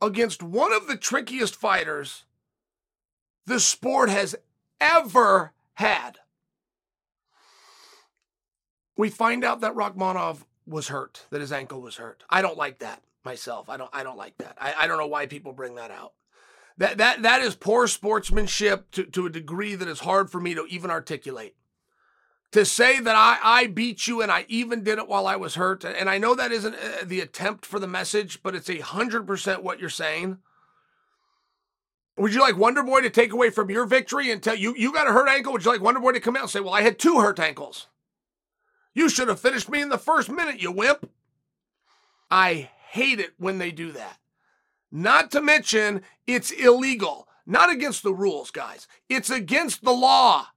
[0.00, 2.24] against one of the trickiest fighters
[3.46, 4.34] the sport has
[4.80, 6.18] ever had.
[8.96, 12.24] We find out that Rakhmonov was hurt, that his ankle was hurt.
[12.28, 13.68] I don't like that myself.
[13.68, 14.56] I don't I don't like that.
[14.58, 16.14] I, I don't know why people bring that out.
[16.78, 20.54] That that that is poor sportsmanship to, to a degree that is hard for me
[20.54, 21.54] to even articulate
[22.52, 25.56] to say that I, I beat you and I even did it while I was
[25.56, 25.84] hurt.
[25.84, 29.26] And I know that isn't uh, the attempt for the message, but it's a hundred
[29.26, 30.38] percent what you're saying.
[32.16, 34.92] Would you like Wonder Boy to take away from your victory and tell you you
[34.92, 35.52] got a hurt ankle?
[35.52, 37.38] Would you like Wonder Boy to come out and say, Well, I had two hurt
[37.38, 37.88] ankles?
[38.94, 41.10] You should have finished me in the first minute, you wimp.
[42.30, 44.18] I hate it when they do that.
[44.90, 47.28] Not to mention, it's illegal.
[47.46, 48.88] Not against the rules, guys.
[49.08, 50.48] It's against the law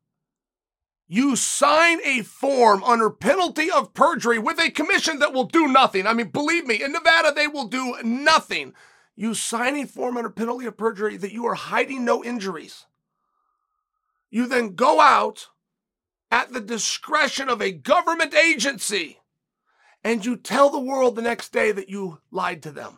[1.12, 6.06] you sign a form under penalty of perjury with a commission that will do nothing.
[6.06, 8.74] I mean, believe me, in Nevada, they will do nothing.
[9.16, 12.86] You sign a form under penalty of perjury that you are hiding no injuries.
[14.30, 15.48] You then go out
[16.30, 19.19] at the discretion of a government agency
[20.04, 22.98] and you tell the world the next day that you lied to them.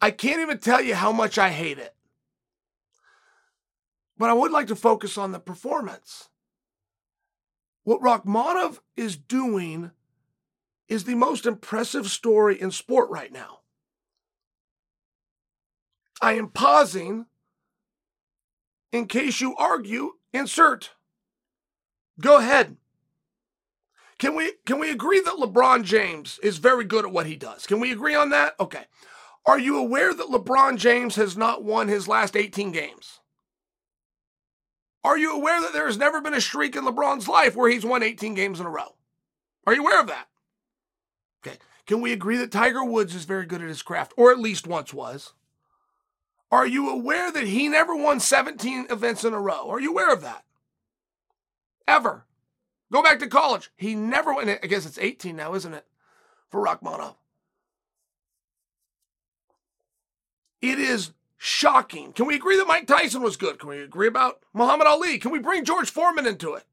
[0.00, 1.94] I can't even tell you how much I hate it.
[4.18, 6.28] But I would like to focus on the performance.
[7.84, 9.90] What Rakhmonov is doing
[10.88, 13.60] is the most impressive story in sport right now.
[16.20, 17.26] I am pausing
[18.92, 20.90] in case you argue, insert.
[22.20, 22.76] Go ahead.
[24.22, 27.66] Can we can we agree that LeBron James is very good at what he does?
[27.66, 28.54] Can we agree on that?
[28.60, 28.84] Okay.
[29.46, 33.18] Are you aware that LeBron James has not won his last 18 games?
[35.02, 37.84] Are you aware that there has never been a streak in LeBron's life where he's
[37.84, 38.94] won 18 games in a row?
[39.66, 40.28] Are you aware of that?
[41.44, 41.58] Okay.
[41.88, 44.68] Can we agree that Tiger Woods is very good at his craft, or at least
[44.68, 45.32] once was?
[46.52, 49.68] Are you aware that he never won 17 events in a row?
[49.68, 50.44] Are you aware of that?
[51.88, 52.24] Ever.
[52.92, 53.70] Go back to college.
[53.74, 54.50] He never went.
[54.62, 55.86] I guess it's 18 now, isn't it?
[56.50, 57.14] For Rakhmonov.
[60.60, 62.12] It is shocking.
[62.12, 63.58] Can we agree that Mike Tyson was good?
[63.58, 65.18] Can we agree about Muhammad Ali?
[65.18, 66.64] Can we bring George Foreman into it?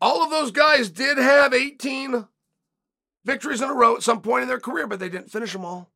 [0.00, 2.26] All of those guys did have 18
[3.24, 5.64] victories in a row at some point in their career, but they didn't finish them
[5.64, 5.92] all.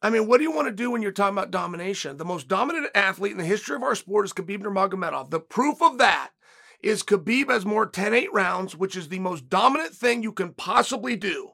[0.00, 2.16] I mean, what do you want to do when you're talking about domination?
[2.16, 5.28] The most dominant athlete in the history of our sport is Khabib Nurmagomedov.
[5.30, 6.30] The proof of that
[6.86, 11.16] is Khabib has more 10-8 rounds, which is the most dominant thing you can possibly
[11.16, 11.50] do.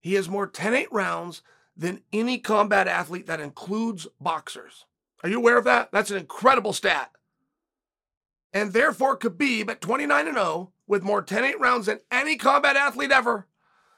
[0.00, 1.40] He has more 10-8 rounds
[1.74, 4.84] than any combat athlete that includes boxers.
[5.22, 5.90] Are you aware of that?
[5.92, 7.10] That's an incredible stat.
[8.52, 13.10] And therefore, Khabib at 29 0 with more 10 8 rounds than any combat athlete
[13.10, 13.46] ever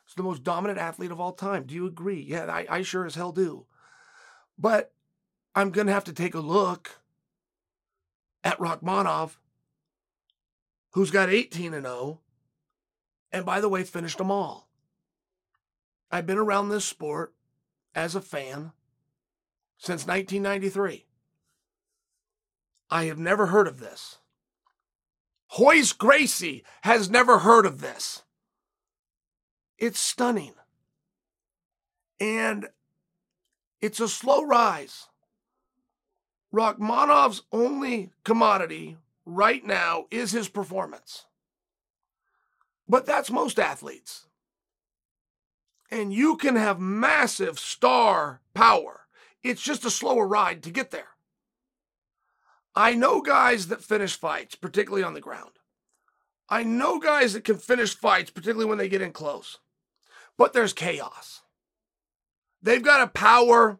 [0.08, 1.64] is the most dominant athlete of all time.
[1.64, 2.24] Do you agree?
[2.26, 3.66] Yeah, I, I sure as hell do.
[4.56, 4.92] But
[5.54, 7.00] I'm going to have to take a look
[8.44, 9.36] at Rakhmonov,
[10.92, 12.20] who's got 18 and 0,
[13.32, 14.68] and by the way, finished them all.
[16.10, 17.34] I've been around this sport
[17.94, 18.72] as a fan
[19.76, 21.04] since 1993.
[22.90, 24.18] I have never heard of this.
[25.58, 28.22] Royce Gracie has never heard of this.
[29.78, 30.54] It's stunning.
[32.20, 32.68] And
[33.80, 35.08] it's a slow rise.
[36.52, 38.96] Rakhmonov's only commodity
[39.28, 41.26] right now is his performance.
[42.88, 44.26] But that's most athletes.
[45.90, 49.02] And you can have massive star power.
[49.42, 51.08] It's just a slower ride to get there.
[52.74, 55.52] I know guys that finish fights, particularly on the ground.
[56.48, 59.58] I know guys that can finish fights, particularly when they get in close.
[60.36, 61.42] But there's chaos.
[62.62, 63.78] They've got a power,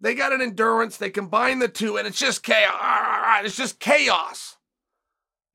[0.00, 3.44] they got an endurance, they combine the two, and it's just chaos.
[3.44, 4.56] It's just chaos.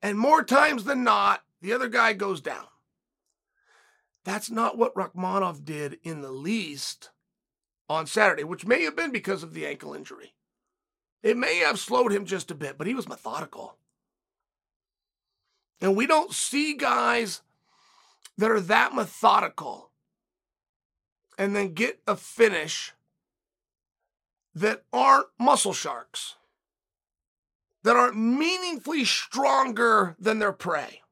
[0.02, 2.66] And more times than not, the other guy goes down.
[4.24, 7.10] That's not what Rakhmonov did in the least
[7.88, 10.34] on Saturday, which may have been because of the ankle injury.
[11.22, 13.76] It may have slowed him just a bit, but he was methodical.
[15.80, 17.42] And we don't see guys
[18.38, 19.90] that are that methodical
[21.38, 22.92] and then get a finish
[24.54, 26.36] that aren't muscle sharks,
[27.82, 31.02] that aren't meaningfully stronger than their prey.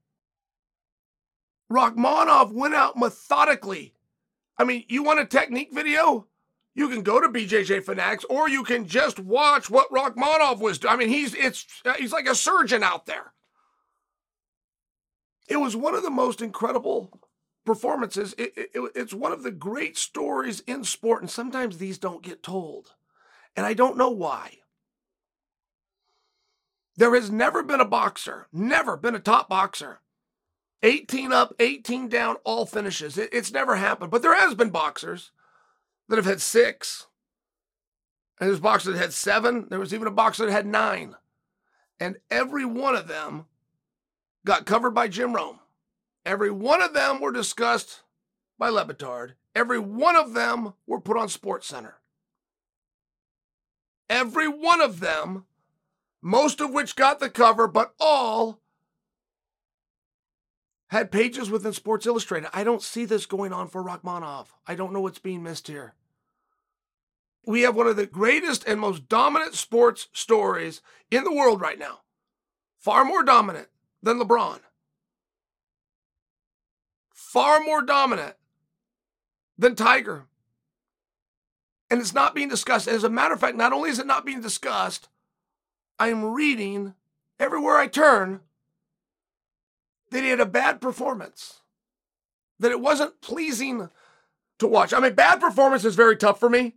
[1.71, 3.95] Rakhmonov went out methodically.
[4.57, 6.27] I mean, you want a technique video?
[6.75, 10.95] You can go to BJJ Fanatics, or you can just watch what Rakhmonov was doing.
[10.95, 13.33] I mean, he's it's uh, he's like a surgeon out there.
[15.49, 17.11] It was one of the most incredible
[17.65, 18.35] performances.
[18.39, 22.43] It, it, it's one of the great stories in sport, and sometimes these don't get
[22.43, 22.95] told,
[23.57, 24.59] and I don't know why.
[26.99, 30.01] There has never been a boxer, never been a top boxer
[30.83, 33.17] 18 up, 18 down, all finishes.
[33.19, 34.11] It, it's never happened.
[34.11, 35.31] But there has been boxers
[36.09, 37.07] that have had six.
[38.41, 39.67] And there's boxers that had seven.
[39.71, 41.17] There was even a boxer that had nine.
[41.99, 43.47] And every one of them
[44.45, 45.59] got covered by Jim Rome.
[46.25, 48.03] Every one of them were discussed
[48.59, 49.33] by Le Batard.
[49.55, 51.97] Every one of them were put on Sports Center.
[54.09, 55.45] Every one of them,
[56.23, 58.61] most of which got the cover, but all
[60.89, 62.49] had pages within Sports Illustrated.
[62.53, 64.47] I don't see this going on for Rakhmonov.
[64.67, 65.95] I don't know what's being missed here.
[67.47, 71.79] We have one of the greatest and most dominant sports stories in the world right
[71.79, 72.01] now.
[72.79, 73.69] Far more dominant
[74.03, 74.61] than LeBron.
[77.13, 78.35] Far more dominant
[79.57, 80.27] than Tiger.
[81.91, 82.87] And it's not being discussed.
[82.87, 85.09] As a matter of fact, not only is it not being discussed,
[85.99, 86.95] I am reading
[87.39, 88.41] everywhere I turn
[90.11, 91.61] that he had a bad performance,
[92.59, 93.89] that it wasn't pleasing
[94.59, 94.93] to watch.
[94.93, 96.77] I mean, bad performance is very tough for me.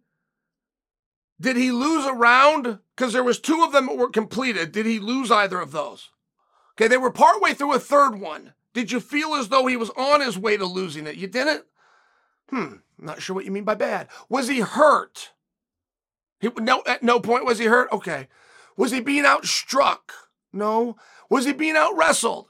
[1.40, 2.80] Did he lose a round?
[2.96, 4.72] Because there was two of them that were completed.
[4.72, 6.10] Did he lose either of those?
[6.76, 8.54] Okay, they were partway through a third one.
[8.74, 11.16] Did you feel as though he was on his way to losing it?
[11.16, 11.66] You didn't?
[12.50, 14.08] Hmm, not sure what you mean by bad.
[14.30, 15.32] Was he hurt?
[16.40, 17.92] He, no, at no point was he hurt?
[17.92, 18.28] Okay.
[18.82, 20.10] Was he being outstruck?
[20.52, 20.96] No.
[21.30, 22.48] Was he being out wrestled?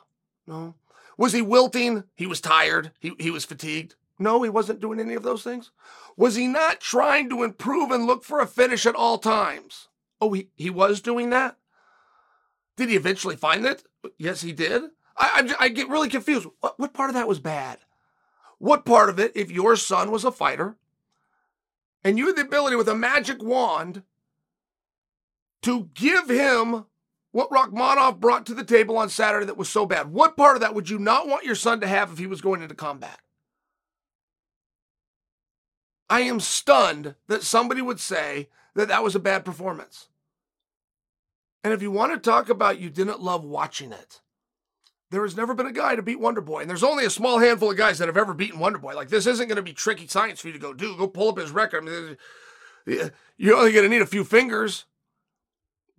[0.47, 0.75] No.
[1.17, 2.05] Was he wilting?
[2.15, 2.93] He was tired.
[3.01, 3.95] He, he was fatigued.
[4.17, 5.71] No, he wasn't doing any of those things.
[6.15, 9.89] Was he not trying to improve and look for a finish at all times?
[10.21, 11.57] Oh, he, he was doing that?
[12.77, 13.83] Did he eventually find it?
[14.17, 14.83] Yes, he did.
[15.17, 16.47] I, I, I get really confused.
[16.61, 17.79] What, what part of that was bad?
[18.57, 20.77] What part of it, if your son was a fighter
[22.05, 24.03] and you had the ability with a magic wand
[25.63, 26.85] to give him
[27.31, 30.61] what Rakhmonov brought to the table on Saturday that was so bad, what part of
[30.61, 33.19] that would you not want your son to have if he was going into combat?
[36.09, 40.09] I am stunned that somebody would say that that was a bad performance.
[41.63, 44.19] And if you want to talk about you didn't love watching it,
[45.09, 46.61] there has never been a guy to beat Wonder Boy.
[46.61, 48.93] And there's only a small handful of guys that have ever beaten Wonder Boy.
[48.93, 50.97] Like, this isn't going to be tricky science for you to go do.
[50.97, 51.87] Go pull up his record.
[51.87, 51.89] I
[52.87, 54.85] mean, you're only going to need a few fingers.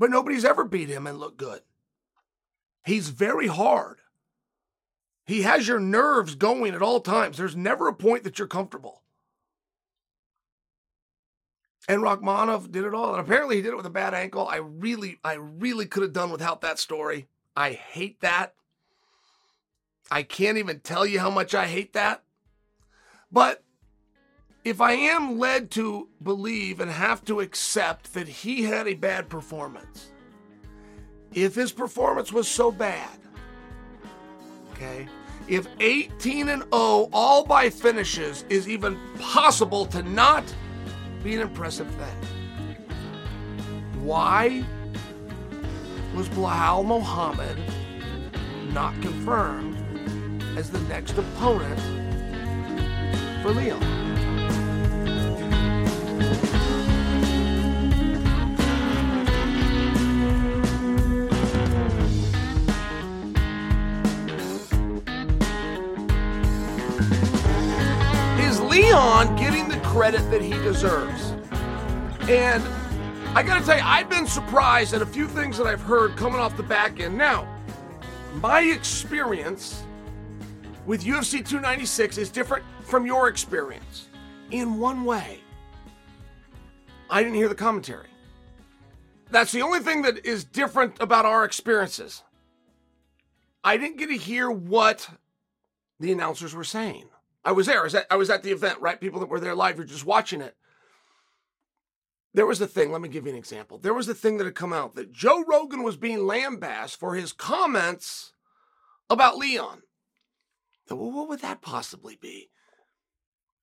[0.02, 1.60] But nobody's ever beat him and looked good.
[2.84, 3.98] He's very hard.
[5.24, 7.36] He has your nerves going at all times.
[7.36, 9.02] There's never a point that you're comfortable.
[11.88, 13.12] And Rakhmonov did it all.
[13.12, 14.48] And apparently he did it with a bad ankle.
[14.48, 17.28] I really, I really could have done without that story.
[17.56, 18.54] I hate that.
[20.10, 22.24] I can't even tell you how much I hate that.
[23.30, 23.61] But
[24.64, 29.28] if I am led to believe and have to accept that he had a bad
[29.28, 30.12] performance,
[31.32, 33.18] if his performance was so bad,
[34.72, 35.08] okay,
[35.48, 40.44] if 18 and 0 all by finishes is even possible to not
[41.24, 42.16] be an impressive thing,
[44.04, 44.64] why
[46.14, 47.58] was Belal Muhammad
[48.72, 49.76] not confirmed
[50.56, 51.80] as the next opponent
[53.42, 54.11] for Leon.
[68.38, 71.34] Is Leon getting the credit that he deserves?
[72.28, 72.62] And
[73.36, 76.38] I gotta tell you, I've been surprised at a few things that I've heard coming
[76.38, 77.18] off the back end.
[77.18, 77.48] Now,
[78.40, 79.82] my experience
[80.86, 84.08] with UFC 296 is different from your experience
[84.50, 85.41] in one way.
[87.12, 88.08] I didn't hear the commentary.
[89.30, 92.22] That's the only thing that is different about our experiences.
[93.62, 95.10] I didn't get to hear what
[96.00, 97.10] the announcers were saying.
[97.44, 97.80] I was there.
[97.80, 98.98] I was at, I was at the event, right?
[98.98, 100.56] People that were there live, you're just watching it.
[102.32, 103.76] There was a thing, let me give you an example.
[103.76, 107.14] There was a thing that had come out that Joe Rogan was being lambasted for
[107.14, 108.32] his comments
[109.10, 109.82] about Leon.
[110.88, 112.48] Well, what would that possibly be?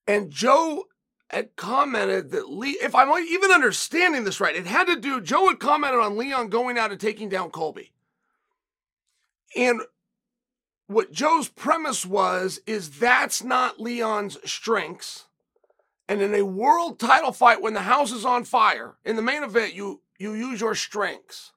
[0.07, 0.83] And Joe
[1.29, 5.47] had commented that Lee, if I'm even understanding this right, it had to do, Joe
[5.47, 7.91] had commented on Leon going out and taking down Colby.
[9.55, 9.81] And
[10.87, 15.25] what Joe's premise was is that's not Leon's strengths.
[16.07, 19.43] And in a world title fight, when the house is on fire, in the main
[19.43, 21.51] event, you you use your strengths.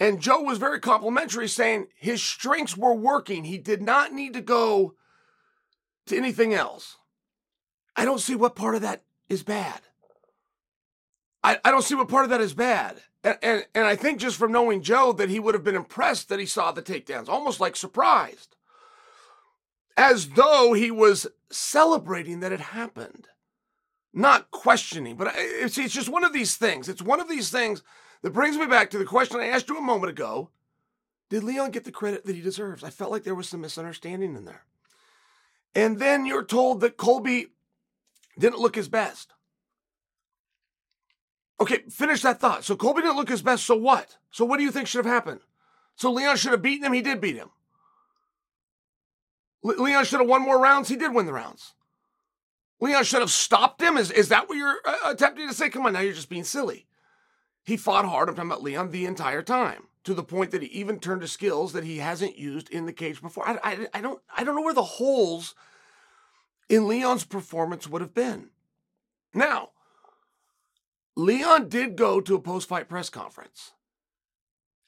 [0.00, 3.44] And Joe was very complimentary, saying his strengths were working.
[3.44, 4.94] He did not need to go
[6.06, 6.96] to anything else.
[7.96, 9.80] I don't see what part of that is bad.
[11.42, 13.00] I, I don't see what part of that is bad.
[13.22, 16.28] And, and, and I think just from knowing Joe that he would have been impressed
[16.28, 18.56] that he saw the takedowns, almost like surprised,
[19.96, 23.28] as though he was celebrating that it happened,
[24.12, 25.16] not questioning.
[25.16, 26.88] But it's, it's just one of these things.
[26.88, 27.82] It's one of these things
[28.22, 30.50] that brings me back to the question I asked you a moment ago
[31.30, 32.82] Did Leon get the credit that he deserves?
[32.82, 34.64] I felt like there was some misunderstanding in there.
[35.74, 37.48] And then you're told that Colby
[38.38, 39.32] didn't look his best.
[41.60, 42.64] Okay, finish that thought.
[42.64, 44.18] So Colby didn't look his best, so what?
[44.30, 45.40] So what do you think should have happened?
[45.96, 47.50] So Leon should have beaten him, he did beat him.
[49.62, 51.74] Le- Leon should have won more rounds, he did win the rounds.
[52.80, 53.96] Leon should have stopped him.
[53.96, 55.70] Is, is that what you're uh, attempting to say?
[55.70, 56.86] Come on, now you're just being silly.
[57.62, 60.68] He fought hard, I'm talking about Leon, the entire time, to the point that he
[60.68, 63.48] even turned to skills that he hasn't used in the cage before.
[63.48, 65.54] I, I, I don't, I don't know where the holes
[66.68, 68.50] in Leon's performance would have been.
[69.32, 69.70] Now,
[71.16, 73.72] Leon did go to a post fight press conference.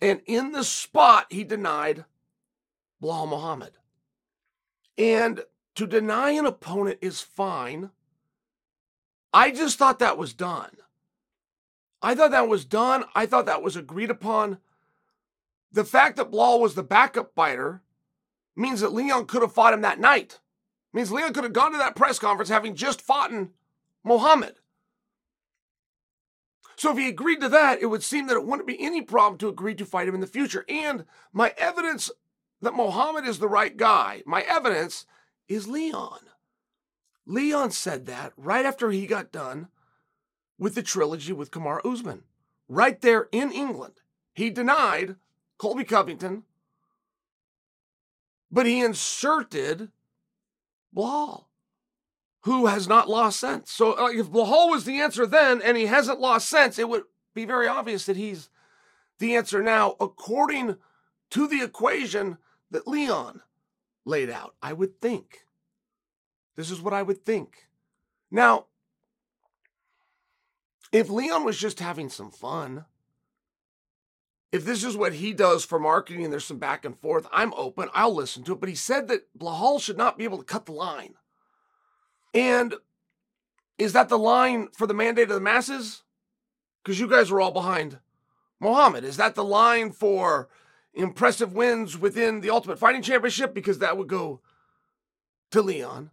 [0.01, 2.05] And in the spot, he denied
[3.03, 3.73] Belal Muhammad.
[4.99, 5.43] And
[5.75, 7.91] to deny an opponent is fine.
[9.33, 10.77] I just thought that was done.
[12.03, 13.05] I thought that was done.
[13.15, 14.59] I thought that was agreed upon.
[15.73, 17.83] The fact that Belal was the backup fighter
[18.55, 20.41] means that Leon could have fought him that night.
[20.97, 23.51] Means Leon could have gone to that press conference having just fought in
[24.03, 24.55] Muhammad.
[26.75, 29.37] So if he agreed to that, it would seem that it wouldn't be any problem
[29.41, 30.65] to agree to fight him in the future.
[30.71, 32.11] And my evidence
[32.63, 35.05] that Muhammad is the right guy, my evidence
[35.49, 36.21] is Leon.
[37.27, 39.69] Leon said that right after he got done
[40.59, 42.23] with the trilogy with Kamaru Usman.
[42.71, 44.01] Right there in England.
[44.33, 45.17] He denied
[45.59, 46.45] Colby Covington,
[48.51, 49.91] but he inserted
[50.97, 51.45] Belal,
[52.43, 53.71] who has not lost sense.
[53.71, 57.05] So uh, if Belal was the answer then and he hasn't lost sense, it would
[57.35, 58.49] be very obvious that he's
[59.19, 60.77] the answer now, according
[61.31, 62.39] to the equation
[62.71, 63.43] that Leon
[64.05, 64.55] laid out.
[64.63, 65.47] I would think.
[66.57, 67.67] This is what I would think.
[68.31, 68.67] Now,
[70.93, 72.87] if Leon was just having some fun,
[74.53, 77.89] if this is what he does for marketing there's some back and forth, I'm open.
[77.95, 78.61] I'll listen to it.
[78.61, 81.15] But he said that Belal should not be able to cut the line.
[82.33, 82.75] And
[83.79, 86.03] is that the line for the mandate of the masses?
[86.83, 87.99] Because you guys are all behind
[88.61, 89.05] Muhammad.
[89.05, 90.49] Is that the line for
[90.95, 93.53] impressive wins within the Ultimate Fighting Championship?
[93.53, 94.41] Because that would go
[95.51, 96.11] to Leon.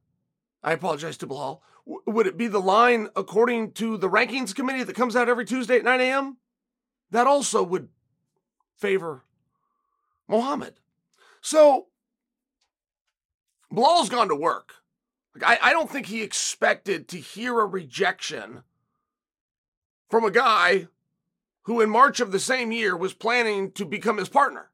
[0.63, 1.59] I apologize to Belal.
[1.85, 5.77] Would it be the line according to the rankings committee that comes out every Tuesday
[5.77, 6.37] at 9 a.m.?
[7.11, 7.89] That also would
[8.77, 9.23] favor
[10.27, 10.75] Muhammad.
[11.41, 11.87] So
[13.71, 14.75] Belal's gone to work.
[15.35, 18.63] Like, I, I don't think he expected to hear a rejection
[20.09, 20.87] from a guy
[21.63, 24.69] who, in March of the same year, was planning to become his partner.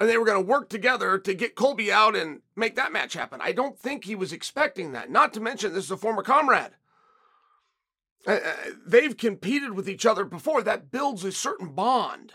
[0.00, 3.14] And they were going to work together to get Colby out and make that match
[3.14, 3.40] happen.
[3.42, 5.10] I don't think he was expecting that.
[5.10, 6.72] Not to mention, this is a former comrade.
[8.26, 8.52] Uh, uh
[8.84, 10.62] they've competed with each other before.
[10.62, 12.32] That builds a certain bond.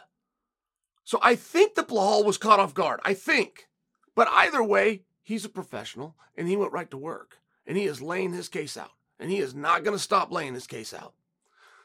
[1.10, 3.00] So I think that Belal was caught off guard.
[3.04, 3.68] I think.
[4.14, 8.00] But either way, he's a professional and he went right to work and he is
[8.00, 8.92] laying his case out.
[9.20, 11.16] And he is not going to stop laying his case out.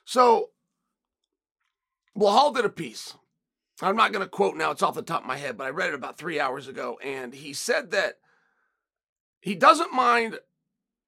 [0.04, 0.50] So,
[2.14, 3.14] Belal did a piece.
[3.80, 5.70] I'm not going to quote now, it's off the top of my head, but I
[5.70, 6.98] read it about three hours ago.
[7.02, 8.18] And he said that
[9.40, 10.38] he doesn't mind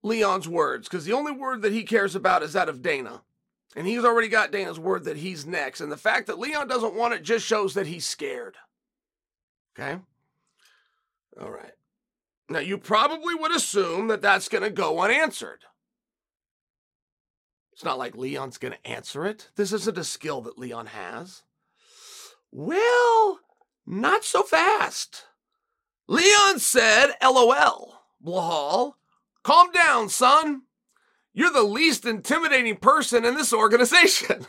[0.02, 3.20] Leon's words because the only word that he cares about is that of Dana.
[3.74, 5.80] And he's already got Dana's word that he's next.
[5.80, 8.56] And the fact that Leon doesn't want it just shows that he's scared.
[9.78, 9.98] Okay?
[11.40, 11.72] All right.
[12.48, 15.64] Now, you probably would assume that that's going to go unanswered.
[17.72, 19.50] It's not like Leon's going to answer it.
[19.56, 21.42] This isn't a skill that Leon has.
[22.50, 23.40] Well,
[23.84, 25.24] not so fast.
[26.08, 28.00] Leon said, LOL.
[28.24, 28.94] Belal,
[29.42, 30.62] calm down, son.
[31.36, 34.46] You're the least intimidating person in this organization.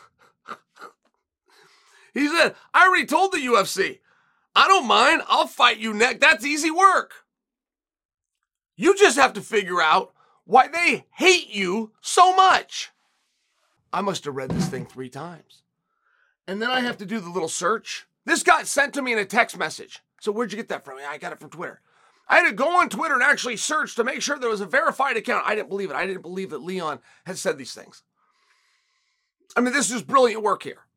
[2.13, 3.99] he said, I already told the UFC,
[4.55, 5.21] I don't mind.
[5.27, 6.21] I'll fight you next.
[6.21, 7.25] That's easy work.
[8.77, 10.13] You just have to figure out
[10.45, 12.91] why they hate you so much.
[13.91, 15.63] I must have read this thing three times.
[16.47, 18.07] And then I have to do the little search.
[18.23, 19.99] This got sent to me in a text message.
[20.21, 20.99] So where'd you get that from?
[21.05, 21.81] I got it from Twitter.
[22.29, 24.65] I had to go on Twitter and actually search to make sure there was a
[24.65, 25.45] verified account.
[25.47, 25.95] I didn't believe it.
[25.95, 28.03] I didn't believe that Leon had said these things.
[29.55, 30.87] I mean, this is brilliant work here.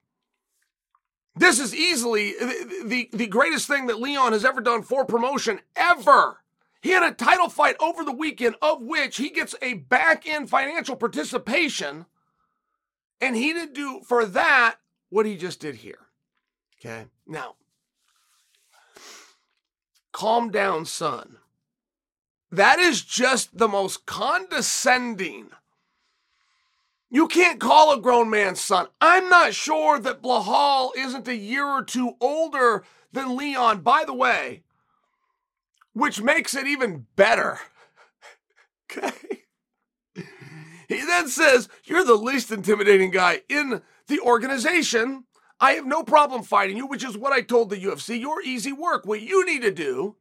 [1.36, 5.60] This is easily the, the, the greatest thing that Leon has ever done for promotion
[5.76, 6.42] ever.
[6.82, 10.50] He had a title fight over the weekend, of which he gets a back end
[10.50, 12.06] financial participation.
[13.20, 14.76] And he didn't do for that
[15.10, 16.08] what he just did here.
[16.78, 17.06] Okay.
[17.26, 17.56] Now,
[20.12, 21.36] calm down, son.
[22.50, 25.50] That is just the most condescending.
[27.10, 28.86] You can't call a grown man son.
[29.00, 33.80] I'm not sure that Belal isn't a year or two older than Leon.
[33.80, 34.62] By the way,
[35.92, 37.58] which makes it even better.
[38.92, 39.12] okay.
[40.88, 45.24] He then says, You're the least intimidating guy in the organization.
[45.60, 48.18] I have no problem fighting you, which is what I told the UFC.
[48.18, 49.04] You're easy work.
[49.04, 50.16] What you need to do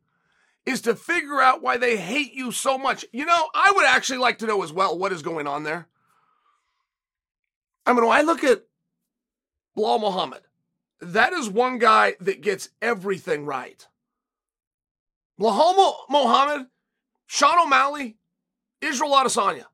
[0.66, 3.06] is to figure out why they hate you so much.
[3.14, 5.88] You know, I would actually like to know as well what is going on there.
[7.86, 8.64] I mean, when I look at
[9.78, 10.42] Belal Muhammad,
[11.00, 13.88] that is one guy that gets everything right.
[15.40, 16.68] Belal Muhammad,
[17.28, 18.18] Sean O'Malley,
[18.82, 19.66] Israel Adesanya.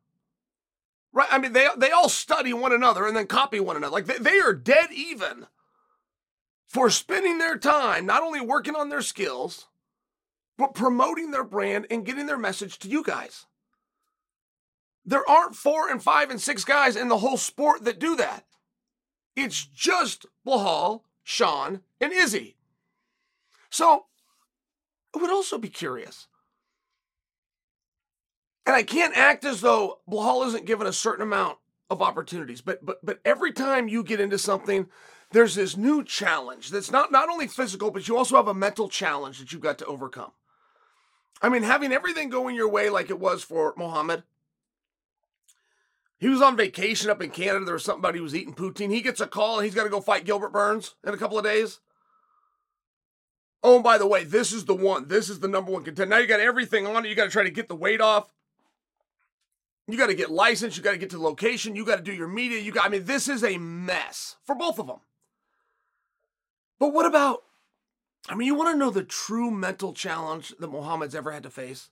[1.11, 1.27] Right?
[1.31, 3.93] I mean, they, they all study one another and then copy one another.
[3.93, 5.47] Like they, they are dead even
[6.75, 9.67] for spending their time not only working on their skills,
[10.57, 13.45] but promoting their brand and getting their message to you guys.
[15.05, 18.43] There aren't four and five and six guys in the whole sport that do that.
[19.37, 22.57] It's just Belal, Sean, and Izzy.
[23.69, 24.07] So
[25.15, 26.27] I would also be curious.
[28.65, 31.57] And I can't act as though Belal isn't given a certain amount
[31.89, 34.87] of opportunities, but but but every time you get into something,
[35.35, 38.87] there's this new challenge that's not not only physical, but you also have a mental
[38.87, 40.31] challenge that you've got to overcome.
[41.41, 44.23] I mean, having everything going your way like it was for Muhammad.
[46.17, 47.65] He was on vacation up in Canada.
[47.65, 48.93] There was somebody who was eating poutine.
[48.93, 51.37] He gets a call and he's got to go fight Gilbert Burns in a couple
[51.37, 51.81] of days.
[53.61, 55.09] Oh, and by the way, this is the one.
[55.09, 56.15] This is the number one contender.
[56.15, 57.09] Now you got everything on it.
[57.09, 58.31] You got to try to get the weight off.
[59.85, 60.77] You got to get licensed.
[60.77, 61.75] You got to get to the location.
[61.75, 62.59] You got to do your media.
[62.59, 64.99] You got, I mean, this is a mess for both of them.
[66.79, 67.43] But what about,
[68.27, 71.49] I mean, you want to know the true mental challenge that Muhammad's ever had to
[71.49, 71.89] face?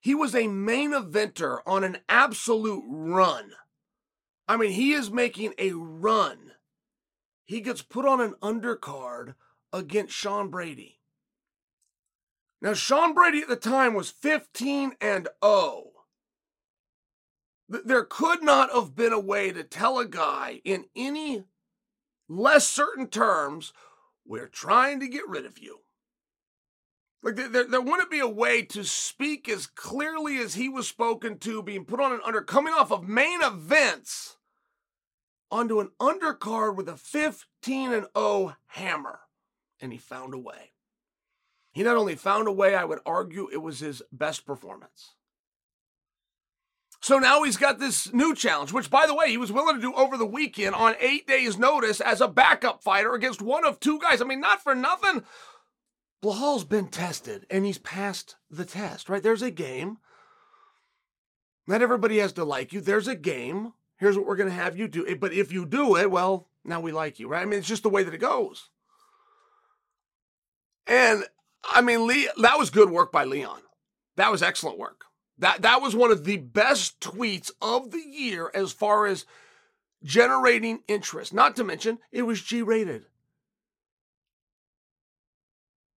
[0.00, 3.52] He was a main eventer on an absolute run.
[4.48, 6.52] I mean, he is making a run.
[7.44, 9.34] He gets put on an undercard
[9.72, 10.98] against Sean Brady.
[12.60, 15.84] Now, Sean Brady at the time was 15 and 0.
[17.68, 21.44] There could not have been a way to tell a guy in any
[22.36, 23.72] less certain terms,
[24.24, 25.80] we're trying to get rid of you.
[27.22, 31.38] Like there, there wouldn't be a way to speak as clearly as he was spoken
[31.38, 34.36] to, being put on an under, coming off of main events
[35.50, 39.20] onto an undercard with a 15 and 0 hammer.
[39.80, 40.72] And he found a way.
[41.72, 45.14] He not only found a way, I would argue it was his best performance.
[47.02, 49.80] So now he's got this new challenge, which, by the way, he was willing to
[49.80, 53.80] do over the weekend on eight days' notice as a backup fighter against one of
[53.80, 54.22] two guys.
[54.22, 55.24] I mean, not for nothing.
[56.20, 59.20] Belal's been tested and he's passed the test, right?
[59.22, 59.98] There's a game.
[61.66, 62.80] Not everybody has to like you.
[62.80, 63.72] There's a game.
[63.98, 65.04] Here's what we're going to have you do.
[65.04, 67.42] Eh, but if you do it, well, now we like you, right?
[67.42, 68.68] I mean, it's just the way that it goes.
[70.86, 71.24] And
[71.64, 73.60] I mean, Lee, that was good work by Leon.
[74.14, 75.06] That was excellent work.
[75.42, 79.26] That that was one of the best tweets of the year as far as
[80.04, 81.34] generating interest.
[81.34, 83.06] Not to mention, it was G rated.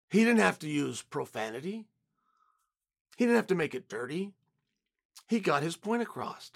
[0.10, 1.84] He didn't have to use profanity.
[3.18, 4.32] He didn't have to make it dirty.
[5.28, 6.50] He got his point across.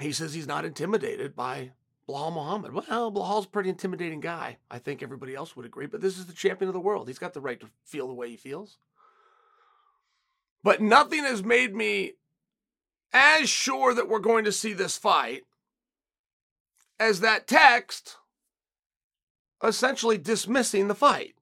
[0.00, 1.72] He says he's not intimidated by
[2.08, 2.72] Belal Muhammad.
[2.72, 4.56] Well, Belal's a pretty intimidating guy.
[4.70, 7.08] I think everybody else would agree, but this is the champion of the world.
[7.08, 8.78] He's got the right to feel the way he feels.
[10.62, 12.12] But nothing has made me
[13.12, 15.42] as sure that we're going to see this fight
[17.00, 18.16] as that text
[19.62, 21.34] essentially dismissing the fight.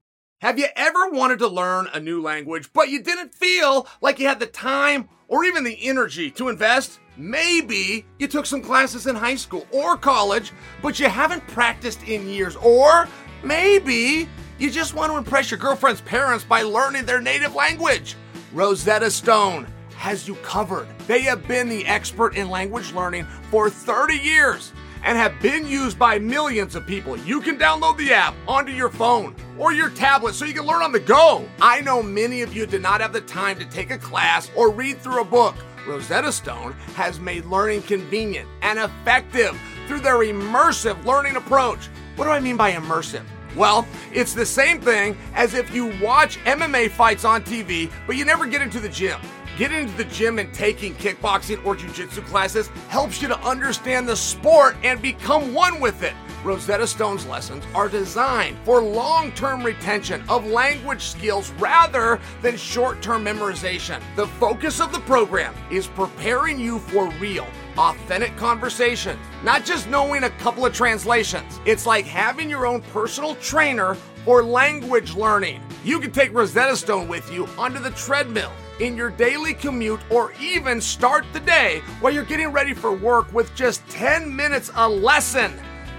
[0.43, 4.29] Have you ever wanted to learn a new language, but you didn't feel like you
[4.29, 7.01] had the time or even the energy to invest?
[7.17, 10.53] Maybe you took some classes in high school or college,
[10.83, 12.55] but you haven't practiced in years.
[12.57, 13.09] Or
[13.43, 18.15] maybe you just want to impress your girlfriend's parents by learning their native language.
[18.57, 19.67] Rosetta Stone
[19.99, 20.89] has you covered.
[21.07, 24.73] They have been the expert in language learning for 30 years
[25.05, 27.19] and have been used by millions of people.
[27.19, 30.81] You can download the app onto your phone or your tablet so you can learn
[30.81, 31.47] on the go.
[31.61, 34.71] I know many of you did not have the time to take a class or
[34.71, 35.55] read through a book.
[35.87, 39.55] Rosetta Stone has made learning convenient and effective
[39.87, 41.89] through their immersive learning approach.
[42.17, 43.27] What do I mean by immersive?
[43.57, 48.27] Well, it's the same thing as if you watch MMA fights on TV, but you
[48.27, 49.19] never get into the gym.
[49.57, 54.15] Getting into the gym and taking kickboxing or jiu-jitsu classes helps you to understand the
[54.15, 56.13] sport and become one with it.
[56.45, 63.01] Rosetta Stone's lessons are designed for long term retention of language skills rather than short
[63.01, 64.03] term memorization.
[64.15, 67.47] The focus of the program is preparing you for real,
[67.79, 71.61] authentic conversation, not just knowing a couple of translations.
[71.65, 75.63] It's like having your own personal trainer for language learning.
[75.85, 80.33] You can take Rosetta Stone with you onto the treadmill in your daily commute or
[80.41, 84.89] even start the day while you're getting ready for work with just 10 minutes a
[84.89, 85.53] lesson.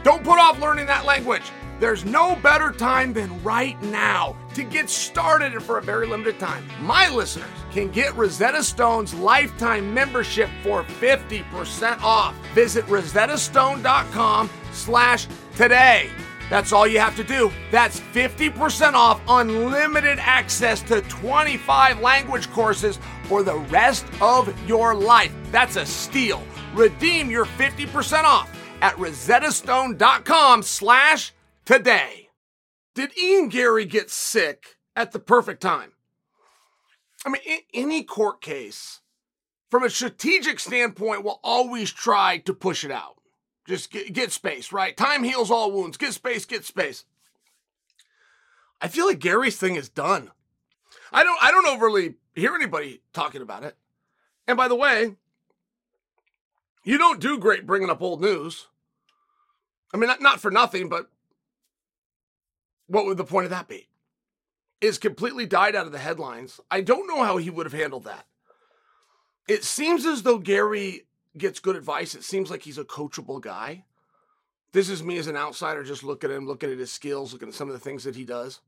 [0.03, 1.43] Don't put off learning that language.
[1.80, 6.39] There's no better time than right now to get started and for a very limited
[6.39, 6.65] time.
[6.82, 12.36] My listeners can get Rosetta Stone's lifetime membership for 50% off.
[12.55, 16.09] Visit rosettastone.com slash today.
[16.49, 17.51] That's all you have to do.
[17.71, 25.34] That's 50% off unlimited access to 25 language courses for the rest of your life.
[25.51, 26.41] That's a steal.
[26.73, 28.49] Redeem your 50% off
[28.82, 31.34] at rosettastone.com slash
[31.68, 32.30] today.
[32.95, 35.91] Did Ian Garry get sick at the perfect time?
[37.26, 37.41] I mean,
[37.74, 39.01] any court case,
[39.70, 43.18] from a strategic standpoint, will always try to push it out.
[43.68, 44.95] Just get, get space, right?
[44.95, 45.97] Time heals all wounds.
[45.97, 47.03] Get space, get space.
[48.80, 50.32] I feel like Garry's thing is done.
[51.11, 53.76] I don't I don't overly hear anybody talking about it.
[54.47, 55.15] And by the way,
[56.84, 58.68] you don't do great bringing up old news.
[59.93, 61.09] I mean, not, not for nothing, but
[62.88, 63.88] what would the point of that be?
[64.81, 66.59] Is completely died out of the headlines.
[66.69, 68.25] I don't know how he would have handled that.
[69.47, 71.07] It seems as though Garry
[71.38, 72.15] gets good advice.
[72.15, 73.85] It seems like he's a coachable guy.
[74.73, 77.47] This is me as an outsider just looking at him, looking at his skills, looking
[77.47, 78.59] at some of the things that he does.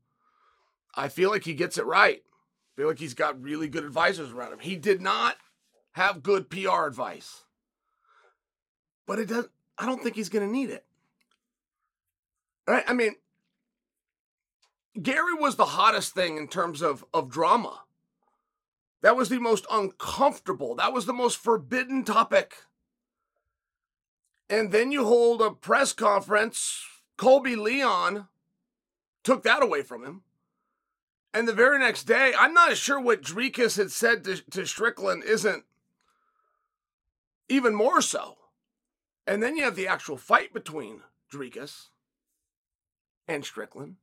[0.94, 2.22] I feel like he gets it right.
[2.24, 4.58] I feel like he's got really good advisors around him.
[4.60, 5.36] He did not
[5.92, 7.44] have good PR advice.
[9.06, 9.48] But it does
[9.78, 10.84] I don't think he's going to need it.
[12.66, 12.84] Right?
[12.86, 13.14] I mean,
[15.00, 17.82] Garry was the hottest thing in terms of, of drama.
[19.02, 20.74] That was the most uncomfortable.
[20.74, 22.64] That was the most forbidden topic.
[24.48, 26.84] And then you hold a press conference.
[27.16, 28.28] Colby Leon
[29.22, 30.22] took that away from him.
[31.32, 35.22] And the very next day, I'm not sure what Dricus had said to, to Strickland
[35.22, 35.64] isn't
[37.48, 38.36] even more so.
[39.26, 41.90] And then you have the actual fight between Dricus
[43.28, 43.96] and Strickland.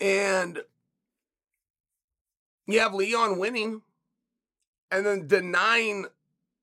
[0.00, 0.62] And
[2.66, 3.82] you have Leon winning
[4.90, 6.06] and then denying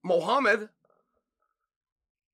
[0.03, 0.69] Muhammad.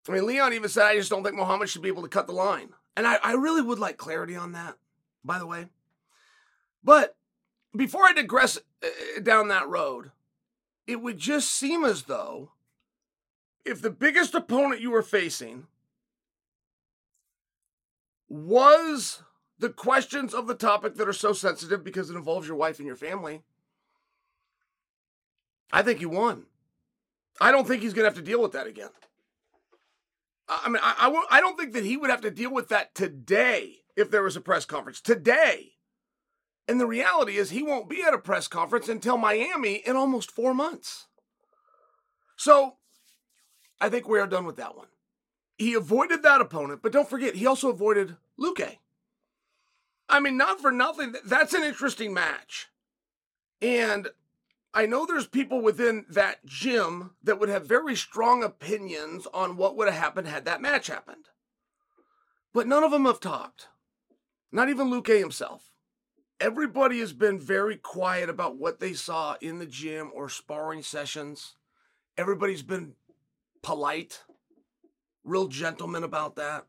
[0.08, 2.28] I mean, Leon even said, I just don't think Muhammad should be able to cut
[2.28, 2.70] the line.
[2.95, 4.76] And I, I really would like clarity on that,
[5.24, 5.68] by the way.
[6.84, 7.16] But
[7.76, 10.12] before I digress uh, down that road,
[10.88, 12.52] it would just seem as though
[13.66, 15.68] if the biggest opponent you were facing
[18.30, 19.22] was
[19.60, 22.88] the questions of the topic that are so sensitive because it involves your wife and
[22.88, 23.41] your family,
[25.72, 26.45] I think you won.
[27.41, 28.89] I don't think he's going to have to deal with that again.
[30.47, 32.95] I mean, I, I, I don't think that he would have to deal with that
[32.95, 35.01] today if there was a press conference.
[35.01, 35.74] Today.
[36.68, 40.32] And the reality is, he won't be at a press conference until Miami in almost
[40.32, 41.08] four months.
[42.36, 42.76] So
[43.80, 44.88] I think we are done with that one.
[45.58, 48.78] He avoided that opponent, but don't forget, he also avoided Luque.
[50.10, 51.14] I mean, not for nothing.
[51.26, 52.68] That's an interesting match.
[53.62, 54.10] And
[54.74, 59.76] I know there's people within that gym that would have very strong opinions on what
[59.76, 61.26] would have happened had that match happened.
[62.53, 63.68] But none of them have talked.
[64.51, 65.72] Not even Luque himself.
[66.39, 71.55] Everybody has been very quiet about what they saw in the gym or sparring sessions.
[72.18, 72.93] Everybody's been
[73.64, 74.24] polite,
[75.24, 76.66] real gentleman about that.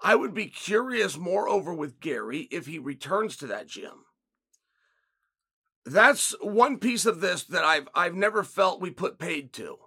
[0.00, 4.04] I would be curious, moreover, with Garry if he returns to that gym.
[5.84, 9.78] That's one piece of this that I've I've never felt we put paid to.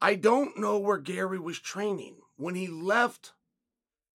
[0.00, 3.32] I don't know where Garry was training when he left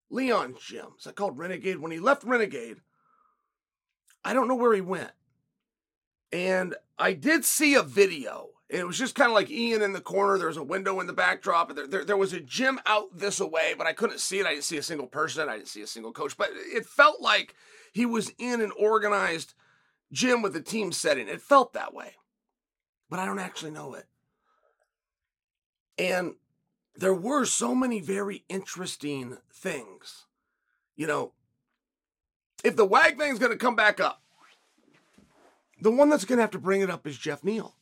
[0.08, 0.94] Leon's gym.
[0.96, 1.78] Is that called Renegade?
[1.78, 2.76] When he left Renegade,
[4.24, 5.10] I don't know where he went.
[6.30, 10.00] And I did see a video it was just kind of like Ian in the
[10.00, 10.38] corner.
[10.38, 11.68] There was a window in the backdrop.
[11.68, 14.46] And there, there, there, was a gym out this away, but I couldn't see it.
[14.46, 15.50] I didn't see a single person.
[15.50, 16.38] I didn't see a single coach.
[16.38, 17.54] But it felt like
[17.92, 19.52] he was in an organized
[20.10, 21.28] gym with a team setting.
[21.28, 22.14] It felt that way.
[23.10, 24.06] But I don't actually know it.
[25.98, 26.36] And
[26.96, 30.24] there were so many very interesting things.
[30.96, 31.32] You know,
[32.64, 34.22] if the WAG thing's going to come back up,
[35.78, 37.74] the one that's going to have to bring it up is Geoff Neal.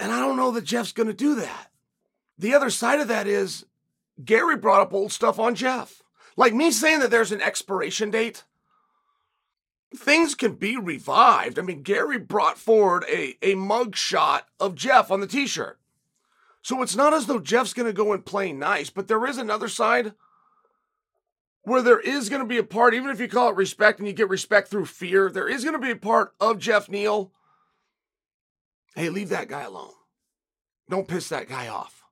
[0.00, 1.70] And I don't know that Geoff's going to do that.
[2.38, 3.66] The other side of that is
[4.24, 6.02] Garry brought up old stuff on Geoff.
[6.36, 8.44] Like me saying that there's an expiration date,
[9.94, 11.58] things can be revived.
[11.58, 15.78] I mean, Garry brought forward a, a mug shot of Geoff on the t shirt.
[16.62, 19.36] So it's not as though Geoff's going to go and play nice, but there is
[19.36, 20.14] another side
[21.62, 24.08] where there is going to be a part, even if you call it respect and
[24.08, 27.32] you get respect through fear, there is going to be a part of Geoff Neal
[28.94, 29.92] Hey, leave that guy alone.
[30.88, 32.04] Don't piss that guy off.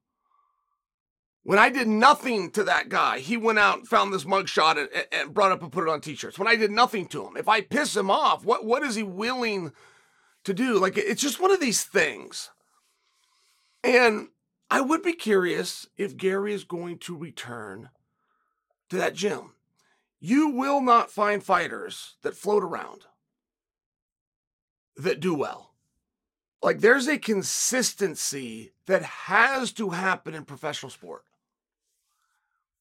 [1.42, 4.88] When I did nothing to that guy, he went out and found this mugshot and,
[5.10, 6.38] and brought up and put it on t-shirts.
[6.38, 9.02] When I did nothing to him, if I piss him off, what what is he
[9.02, 9.72] willing
[10.44, 10.78] to do?
[10.78, 12.50] Like it's just one of these things.
[13.82, 14.28] And
[14.70, 17.90] I would be curious if Garry is going to return
[18.90, 19.54] to that gym.
[20.20, 23.06] You will not find fighters that float around
[24.96, 25.67] that do well
[26.62, 31.24] like there's a consistency that has to happen in professional sport.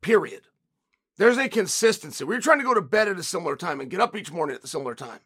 [0.02, 0.44] Period.
[1.18, 2.24] There's a consistency.
[2.24, 4.56] We're trying to go to bed at a similar time and get up each morning
[4.56, 5.20] at the similar time.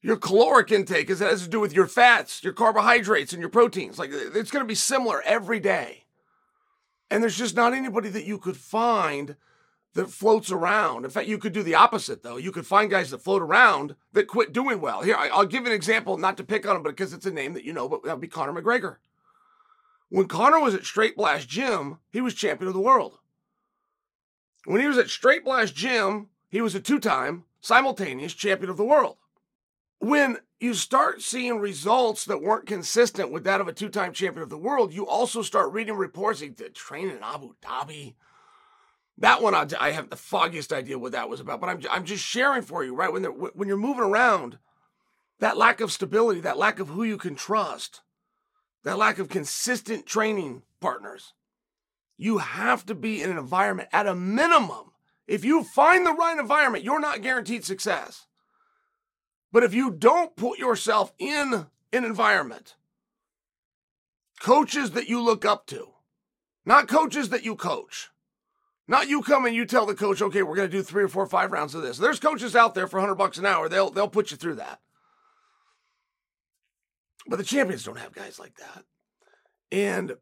[0.00, 3.98] Your caloric intake is, has to do with your fats, your carbohydrates, and your proteins.
[3.98, 6.04] Like it's going to be similar every day.
[7.10, 9.36] And there's just not anybody that you could find
[9.94, 11.04] that floats around.
[11.04, 12.36] In fact, you could do the opposite, though.
[12.36, 15.02] You could find guys that float around that quit doing well.
[15.02, 17.54] Here, I'll give an example, not to pick on him, but because it's a name
[17.54, 18.96] that you know, but that would be Conor McGregor.
[20.08, 23.18] When Conor was at Straight Blast Gym, he was champion of the world.
[24.64, 28.76] When he was at Straight Blast Gym, he was a two time simultaneous champion of
[28.76, 29.16] the world.
[29.98, 34.42] When you start seeing results that weren't consistent with that of a two time champion
[34.42, 36.40] of the world, you also start reading reports.
[36.40, 38.14] that training in Abu Dhabi
[39.18, 42.24] that one, I have the foggiest idea what that was about, but I'm, I'm just
[42.24, 43.12] sharing for you, right?
[43.12, 44.58] When, when you're moving around,
[45.38, 48.00] that lack of stability, that lack of who you can trust,
[48.84, 51.34] that lack of consistent training partners.
[52.16, 54.92] You have to be in an environment at a minimum.
[55.26, 58.26] If you find the right environment, you're not guaranteed success.
[59.50, 62.76] But if you don't put yourself in an environment,
[64.40, 65.88] coaches that you look up to,
[66.64, 68.10] not coaches that you coach,
[68.88, 71.08] not you come and you tell the coach, okay, we're going to do three or
[71.08, 71.98] four, five rounds of this.
[71.98, 73.68] There's coaches out there for 100 bucks an hour.
[73.68, 74.80] They'll, they'll put you through that.
[77.26, 78.84] But the champions don't have guys like that.
[79.70, 80.16] And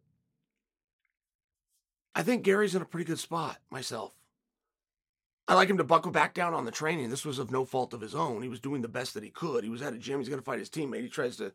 [2.14, 4.12] I think Garry's in a pretty good spot myself.
[5.48, 7.10] I like him to buckle back down on the training.
[7.10, 8.42] This was of no fault of his own.
[8.42, 9.64] He was doing the best that he could.
[9.64, 10.20] He was at a gym.
[10.20, 11.02] He's going to fight his teammate.
[11.02, 11.52] He tries to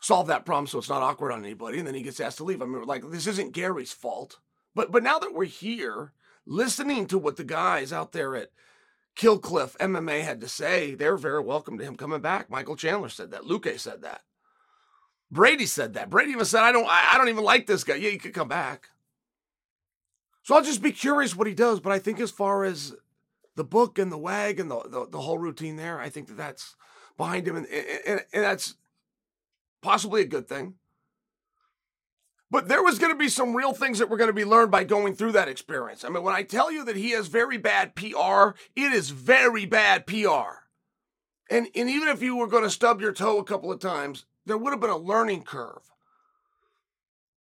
[0.00, 2.44] solve that problem so it's not awkward on anybody, and then he gets asked to
[2.44, 2.60] leave.
[2.60, 4.38] I mean, like this isn't Garry's fault.
[4.74, 6.12] But but now that we're here,
[6.46, 8.50] listening to what the guys out there at
[9.14, 12.50] Kill Cliff MMA had to say, they're very welcome to him coming back.
[12.50, 13.44] Michael Chandler said that.
[13.44, 14.22] Luke said that.
[15.30, 16.10] Brady said that.
[16.10, 17.94] Brady even said, I don't I, I don't even like this guy.
[17.94, 18.88] Yeah, he could come back.
[20.42, 21.80] So I'll just be curious what he does.
[21.80, 22.94] But I think as far as
[23.56, 26.36] the book and the wag and the, the, the whole routine there, I think that
[26.36, 26.76] that's
[27.16, 27.56] behind him.
[27.56, 28.74] And, and, and that's
[29.80, 30.74] possibly a good thing.
[32.54, 34.70] But there was going to be some real things that were going to be learned
[34.70, 36.04] by going through that experience.
[36.04, 39.66] I mean, when I tell you that he has very bad PR, it is very
[39.66, 40.62] bad PR.
[41.50, 44.24] And, and even if you were going to stub your toe a couple of times,
[44.46, 45.90] there would have been a learning curve.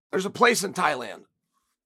[0.09, 1.25] There's a place in Thailand,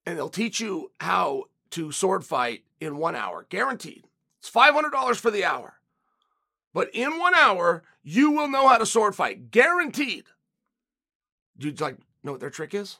[0.05, 4.05] and they'll teach you how to sword fight in one hour, guaranteed.
[4.39, 5.81] It's $500 for the hour.
[6.73, 10.23] But in one hour, you will know how to sword fight, guaranteed.
[11.59, 12.99] You like know what their trick is?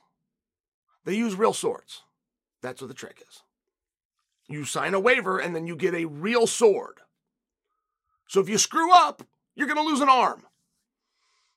[1.08, 2.02] They use real swords.
[2.62, 3.42] That's what the trick is.
[4.50, 7.00] You sign a waiver and then you get a real sword.
[8.28, 9.24] So if you screw up,
[9.56, 10.44] you're going to lose an arm.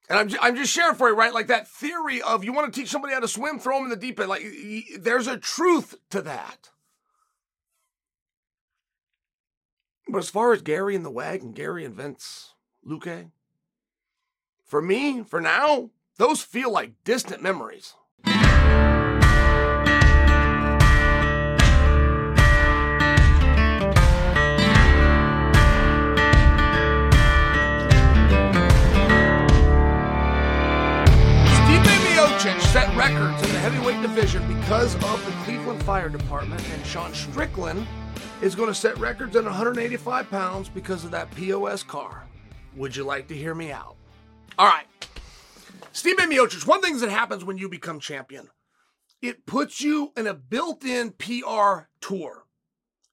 [0.09, 1.35] And I'm, I'm just sharing for you, right?
[1.35, 3.91] Like that theory of you want to teach somebody how to swim, throw them in
[3.91, 4.29] the deep end.
[4.29, 4.45] Like
[5.01, 6.71] there's a truth to that.
[10.09, 12.55] But as far as Garry and the WAG and Garry and Vince
[12.87, 13.33] Luque,
[14.65, 17.95] for me, for now, those feel like distant memories.
[32.41, 37.87] Set records in the heavyweight division because of the Cleveland Fire Department, and Sean Strickland
[38.41, 42.27] is going to set records at 185 pounds because of that POS car.
[42.77, 43.95] Would you like to hear me out?
[44.59, 44.87] All right.
[45.93, 48.49] Stipe Miocic, one thing that happens when you become champion,
[49.21, 52.45] it puts you in a built-in PR tour.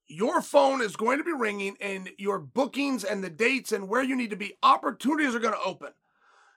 [0.08, 4.04] Your phone is going to be ringing and your bookings and the dates and where
[4.04, 5.90] you need to be, opportunities are going to open.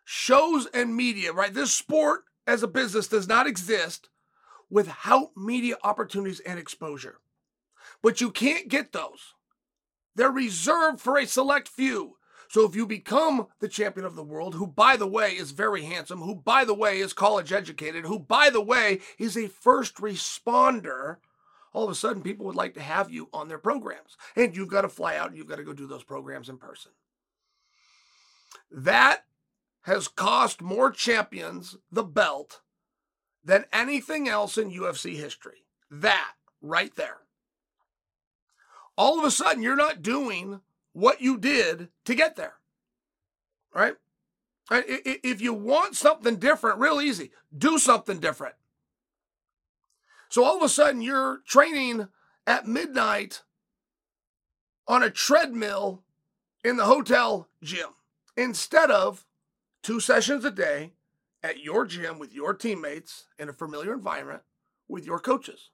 [0.05, 1.53] Shows and media, right?
[1.53, 4.09] This sport as a business does not exist
[4.68, 7.18] without media opportunities and exposure.
[8.03, 9.34] But you can't get those.
[10.16, 12.16] They're reserved for a select few.
[12.48, 15.82] So if you become the champion of the world, who by the way is very
[15.82, 19.98] handsome, who by the way is college educated, who by the way is a first
[19.98, 21.18] responder,
[21.72, 24.16] all of a sudden people would like to have you on their programs.
[24.34, 26.59] And you've got to fly out and you've got to go do those programs in
[26.59, 26.90] person.
[28.72, 29.22] That
[29.83, 32.61] has cost more champions the belt
[33.43, 35.64] than anything else in UFC history.
[35.91, 37.18] That right there.
[38.97, 40.61] All of a sudden, you're not doing
[40.93, 42.55] what you did to get there.
[43.74, 43.95] Right?
[44.70, 48.55] If you want something different, real easy, do something different.
[50.28, 52.09] So all of a sudden, you're training
[52.47, 53.43] at midnight
[54.87, 56.03] on a treadmill
[56.62, 57.89] in the hotel gym
[58.37, 59.24] instead of
[59.83, 60.93] two sessions a day
[61.43, 64.43] at your gym with your teammates in a familiar environment
[64.89, 65.70] with your coaches.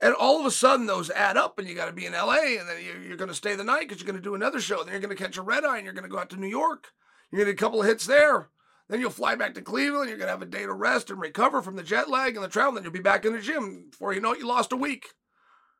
[0.00, 2.58] And all of a sudden, those add up, and you got to be in LA,
[2.58, 4.82] and then you're, going to stay the night because you're going to do another show.
[4.82, 6.36] Then you're going to catch a red eye, and you're going to go out to
[6.36, 6.88] New York.
[7.30, 8.48] You're going to get a couple of hits there.
[8.88, 10.08] Then you'll fly back to Cleveland.
[10.08, 12.44] You're going to have a day to rest and recover from the jet lag and
[12.44, 12.72] the travel.
[12.72, 13.86] Then you'll be back in the gym.
[13.90, 15.06] Before you know it, you lost a week.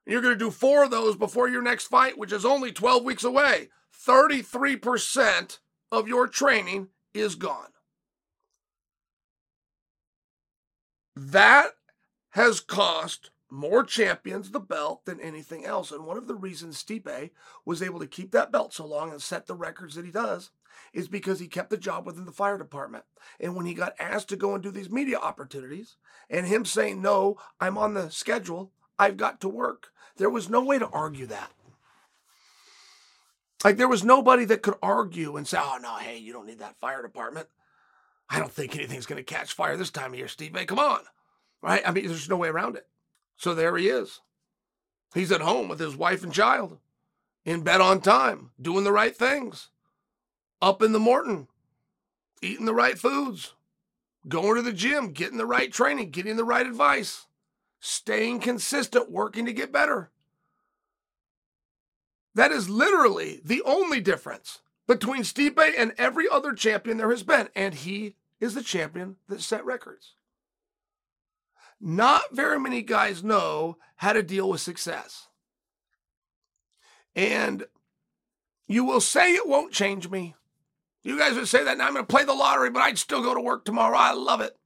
[0.07, 2.71] And You're going to do four of those before your next fight, which is only
[2.71, 3.71] 12 weeks away.
[4.07, 5.59] 33%
[5.93, 7.69] of your training is gone.
[11.15, 11.73] That
[12.31, 15.93] has cost more champions the belt than anything else.
[15.93, 17.31] And one of the reasons Stipe
[17.67, 20.51] was able to keep that belt so long and set the records that he does
[20.95, 23.05] is because he kept the job within the fire department.
[23.39, 25.97] And when he got asked to go and do these media opportunities,
[26.31, 30.65] and him saying, No, I'm on the schedule, I've got to work, there was no
[30.65, 31.53] way to argue that.
[33.65, 36.59] Like there was nobody that could argue and say, oh, no, hey, you don't need
[36.59, 37.49] that fire department.
[38.29, 40.65] I don't think anything's going to catch fire this time of year, Steve May.
[40.65, 41.01] Come on.
[41.61, 41.83] Right?
[41.87, 42.87] I mean, there's no way around it.
[43.37, 44.21] So there he is.
[45.15, 46.79] He's at home with his wife and child,
[47.45, 49.69] in bed on time, doing the right things,
[50.63, 51.49] up in the morning,
[52.41, 53.55] eating the right foods,
[54.29, 57.27] going to the gym, getting the right training, getting the right advice,
[57.81, 60.12] staying consistent, working to get better.
[62.35, 67.49] That is literally the only difference between Stipe and every other champion there has been.
[67.55, 70.15] And he is the champion that set records.
[71.81, 75.29] Not very many guys know how to deal with success.
[77.15, 77.65] And
[78.67, 80.35] you will say it won't change me.
[81.03, 83.23] You guys would say that now I'm going to play the lottery, but I'd still
[83.23, 83.97] go to work tomorrow.
[83.99, 84.57] I love it.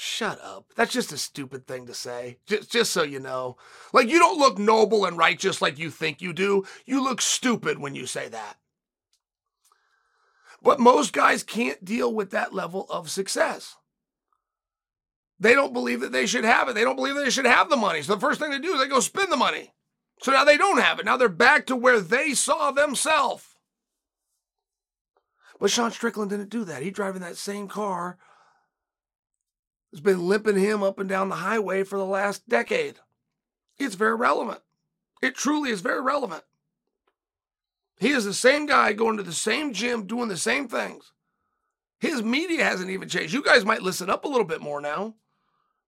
[0.00, 0.66] Shut up.
[0.76, 2.38] That's just a stupid thing to say.
[2.46, 3.56] Just, just so you know.
[3.92, 6.64] Like, you don't look noble and righteous like you think you do.
[6.86, 8.58] You look stupid when you say that.
[10.62, 13.74] But most guys can't deal with that level of success.
[15.40, 16.76] They don't believe that they should have it.
[16.76, 18.00] They don't believe they should have the money.
[18.02, 19.74] So the first thing they do is they go spend the money.
[20.22, 21.06] So now they don't have it.
[21.06, 23.44] Now they're back to where they saw themselves.
[25.58, 26.84] But Sean Strickland didn't do that.
[26.84, 28.16] He driving that same car
[29.92, 32.96] has been limping him up and down the highway for the last decade.
[33.78, 34.60] It's very relevant.
[35.22, 36.44] It truly is very relevant.
[37.98, 41.12] He is the same guy going to the same gym, doing the same things.
[41.98, 43.32] His media hasn't even changed.
[43.32, 45.14] You guys might listen up a little bit more now.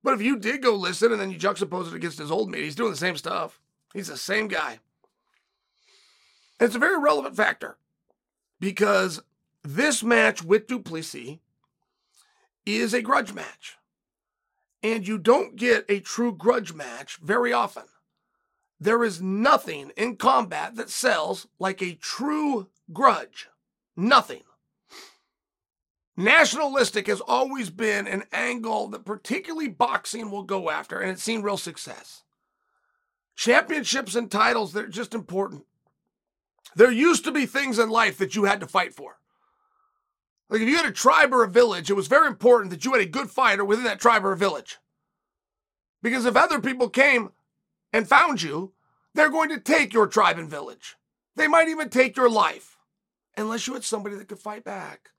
[0.02, 2.64] But if you did go listen and then you juxtapose it against his old media,
[2.64, 3.60] he's doing the same stuff.
[3.92, 4.78] He's the same guy.
[6.58, 7.76] And it's a very relevant factor
[8.58, 9.22] because
[9.62, 11.38] this match with du Plessis
[12.66, 13.76] is a grudge match.
[14.82, 17.84] And you don't get a true grudge match very often.
[18.80, 23.48] There is nothing in combat that sells like a true grudge.
[23.94, 24.42] Nothing.
[26.16, 31.42] Nationalistic has always been an angle that particularly boxing will go after, and it's seen
[31.42, 32.24] real success.
[33.36, 35.64] Championships and titles, they're just important.
[36.74, 39.19] There used to be things in life that you had to fight for.
[40.50, 42.92] Like if you had a tribe or a village, it was very important that you
[42.92, 44.78] had a good fighter within that tribe or village.
[46.02, 47.30] Because if other people came
[47.92, 48.72] and found you,
[49.14, 50.96] they're going to take your tribe and village.
[51.36, 52.76] They might even take your life,
[53.36, 55.10] unless you had somebody that could fight back.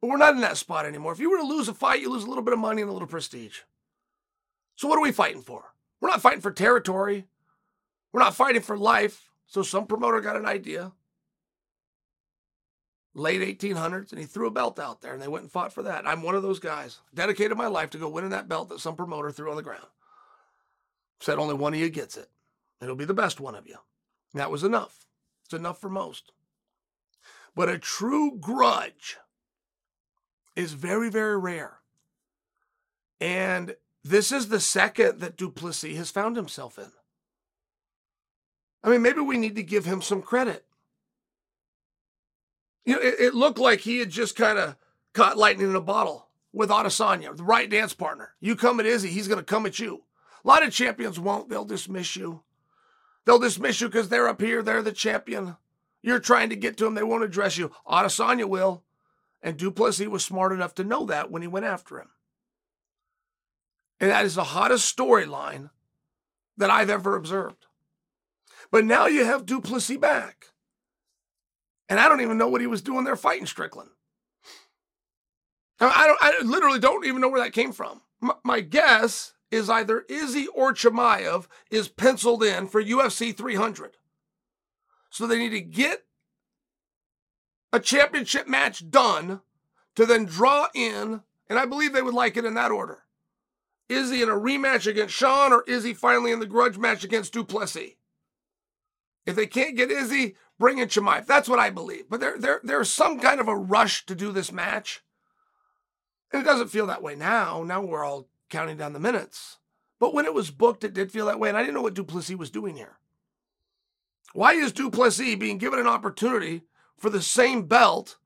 [0.00, 1.12] But we're not in that spot anymore.
[1.12, 2.90] If you were to lose a fight, you lose a little bit of money and
[2.90, 3.60] a little prestige.
[4.76, 5.74] So what are we fighting for?
[6.00, 7.26] We're not fighting for territory.
[8.12, 9.28] We're not fighting for life.
[9.46, 10.92] So some promoter got an idea
[13.14, 15.82] late 1800s, and he threw a belt out there, and they went and fought for
[15.82, 16.06] that.
[16.06, 16.98] I'm one of those guys.
[17.14, 19.86] Dedicated my life to go winning that belt that some promoter threw on the ground.
[21.20, 22.30] Said only one of you gets it.
[22.80, 23.76] It'll be the best one of you.
[24.32, 25.06] And that was enough.
[25.44, 26.32] It's enough for most.
[27.54, 29.18] But a true grudge
[30.56, 31.78] is very, very rare.
[33.20, 36.90] And this is the second that du Plessis has found himself in.
[38.82, 40.64] I mean, maybe we need to give him some credit.
[42.84, 44.76] You know, it, it looked like he had just kind of
[45.12, 48.34] caught lightning in a bottle with Adesanya, the right dance partner.
[48.40, 50.02] You come at Izzy, he's going to come at you.
[50.44, 51.48] A lot of champions won't.
[51.48, 52.42] They'll dismiss you.
[53.24, 54.62] They'll dismiss you because they're up here.
[54.62, 55.56] They're the champion.
[56.02, 56.94] You're trying to get to them.
[56.94, 57.70] They won't address you.
[57.86, 58.82] Adesanya will.
[59.42, 62.08] And du Plessis was smart enough to know that when he went after him.
[64.00, 65.70] And that is the hottest storyline
[66.56, 67.66] that I've ever observed.
[68.70, 70.46] But now you have du Plessis back.
[71.88, 73.90] And I don't even know what he was doing there fighting Strickland.
[75.80, 76.18] I don't.
[76.22, 78.02] I literally don't even know where that came from.
[78.20, 83.96] My, my guess is either Izzy or Chimaev is penciled in for UFC 300.
[85.10, 86.04] So they need to get
[87.72, 89.40] a championship match done
[89.94, 93.02] to then draw in, and I believe they would like it in that order.
[93.88, 97.44] Izzy in a rematch against Sean, or Izzy finally in the grudge match against Du
[97.44, 97.92] Plessis?
[99.26, 101.26] If they can't get Izzy, bring in Chimaev.
[101.26, 102.04] That's what I believe.
[102.08, 105.02] But there, there, there's some kind of a rush to do this match.
[106.30, 107.64] And it doesn't feel that way now.
[107.64, 109.58] Now we're all counting down the minutes.
[109.98, 111.48] But when it was booked, it did feel that way.
[111.48, 112.98] And I didn't know what du Plessis was doing here.
[114.34, 116.62] Why is du Plessis being given an opportunity
[116.96, 118.18] for the same belt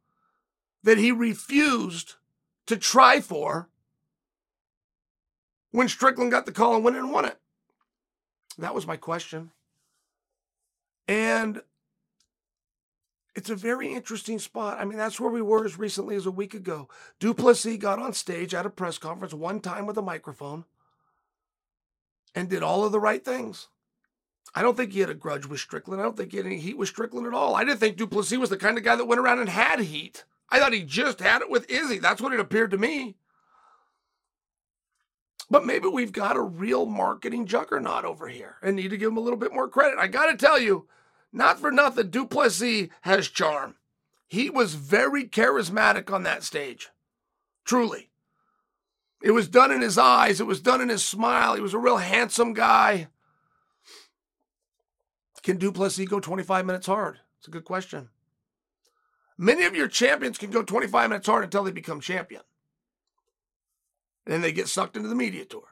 [0.83, 2.17] that he refused
[2.67, 3.71] to try for
[5.71, 7.41] when Strickland got the call and went and won it?
[8.59, 9.53] That was my question.
[11.09, 11.63] And
[13.37, 14.79] it's a very interesting spot.
[14.81, 16.89] I mean, that's where we were as recently as a week ago.
[17.21, 20.65] du Plessis got on stage at a press conference one time with a microphone
[22.35, 23.69] and did all of the right things.
[24.55, 26.01] I don't think he had a grudge with Strickland.
[26.01, 27.55] I don't think he had any heat with Strickland at all.
[27.55, 29.81] I didn't think Du Plessis was the kind of guy that went around and had
[29.81, 30.25] heat.
[30.49, 31.99] I thought he just had it with Izzy.
[31.99, 33.17] That's what it appeared to me.
[35.51, 39.19] But maybe we've got a real marketing juggernaut over here and need to give him
[39.19, 39.99] a little bit more credit.
[39.99, 40.89] I got to tell you,
[41.37, 43.75] not for nothing, Du Plessis has charm.
[44.27, 46.89] He was very charismatic on that stage.
[47.67, 48.11] Truly.
[49.23, 51.55] It was done in his eyes, it was done in his smile.
[51.55, 53.09] He was a real handsome guy.
[55.43, 57.21] Can Du Plessis go 25 minutes hard?
[57.39, 58.09] It's a good question.
[59.37, 62.43] Many of your champions can go 25 minutes hard until they become champion.
[64.25, 65.69] And then they get sucked into the media tour.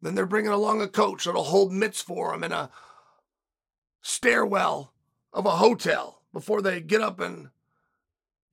[0.00, 2.70] Then they're bringing along a coach that'll hold mitts for them and a
[4.08, 4.94] stairwell
[5.32, 7.50] of a hotel before they get up and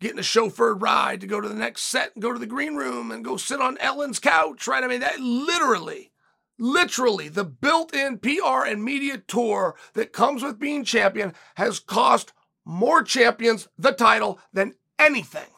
[0.02, 2.46] get in a chauffeured ride to go to the next set and go to the
[2.46, 4.84] green room and go sit on Ellen's couch, right?
[4.84, 6.12] I mean, that literally,
[6.60, 12.34] literally, the built in PR and media tour that comes with being champion has cost
[12.66, 15.50] more champions the title than anything.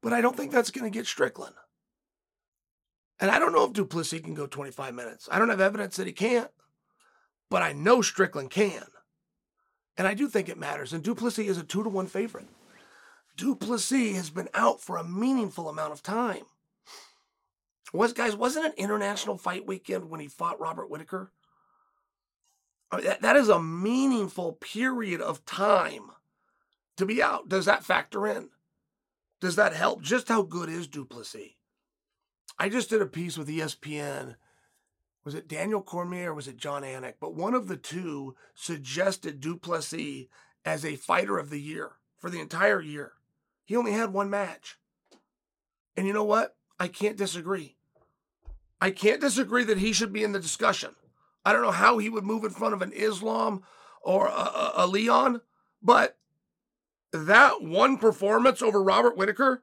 [0.00, 1.54] But I don't think that's going to get Strickland.
[3.18, 5.28] And I don't know if Du Plessis can go 25 minutes.
[5.32, 6.50] I don't have evidence that he can't,
[7.54, 8.82] but I know Strickland can.
[9.96, 10.92] And I do think it matters.
[10.92, 12.48] And Du Plessis is a two to one favorite.
[13.36, 16.46] Du Plessis has been out for a meaningful amount of time.
[17.92, 21.30] Was guys, wasn't an international fight weekend when he fought Robert Whittaker?
[22.90, 26.10] I mean, that, that is a meaningful period of time
[26.96, 27.48] to be out.
[27.48, 28.48] Does that factor in?
[29.40, 30.02] Does that help?
[30.02, 31.52] Just how good is Du Plessis?
[32.58, 34.34] I just did a piece with ESPN
[35.24, 37.14] was it Daniel Cormier or was it Jon Anik?
[37.20, 40.26] But one of the two suggested Du Plessis
[40.64, 43.12] as a fighter of the year for the entire year.
[43.64, 44.78] He only had one match.
[45.96, 46.56] And you know what?
[46.78, 47.76] I can't disagree.
[48.80, 50.94] I can't disagree that he should be in the discussion.
[51.44, 53.62] I don't know how he would move in front of an Islam
[54.02, 55.40] or a, a, a Leon,
[55.82, 56.18] but
[57.12, 59.62] that one performance over Robert Whittaker,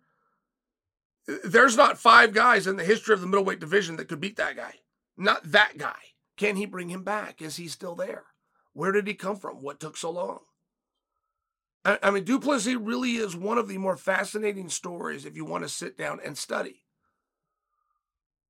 [1.44, 4.56] there's not five guys in the history of the middleweight division that could beat that
[4.56, 4.76] guy.
[5.18, 5.98] Not that guy.
[6.38, 7.42] Can he bring him back?
[7.42, 8.24] Is he still there?
[8.74, 9.62] Where did he come from?
[9.62, 10.40] What took so long?
[11.84, 15.46] I, I mean, Du Plessis really is one of the more fascinating stories if you
[15.46, 16.84] want to sit down and study.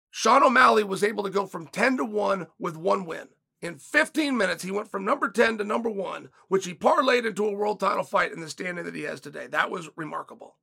[0.09, 3.29] Sean O'Malley was able to go from 10 to 1 with one win.
[3.61, 7.45] In 15 minutes, he went from number 10 to number 1, which he parlayed into
[7.45, 9.47] a world title fight in the standing that he has today.
[9.47, 10.55] That was remarkable.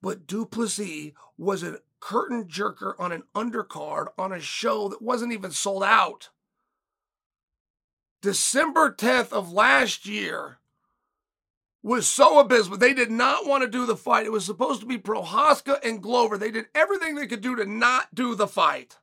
[0.00, 5.32] But Du Plessis was a curtain jerker on an undercard on a show that wasn't
[5.32, 6.30] even sold out.
[8.20, 10.58] December 10th of last year
[11.82, 12.78] was so abysmal.
[12.78, 14.26] They did not want to do the fight.
[14.26, 16.36] It was supposed to be Prochazka and Glover.
[16.36, 18.98] They did everything they could do to not do the fight.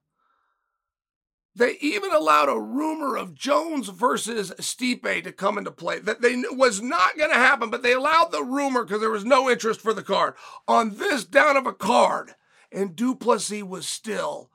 [1.57, 6.35] They even allowed a rumor of Jones versus Stipe to come into play that they
[6.51, 9.79] was not going to happen, but they allowed the rumor because there was no interest
[9.79, 10.33] for the card.
[10.67, 12.35] On this down of a card,
[12.75, 14.51] and Du Plessis was still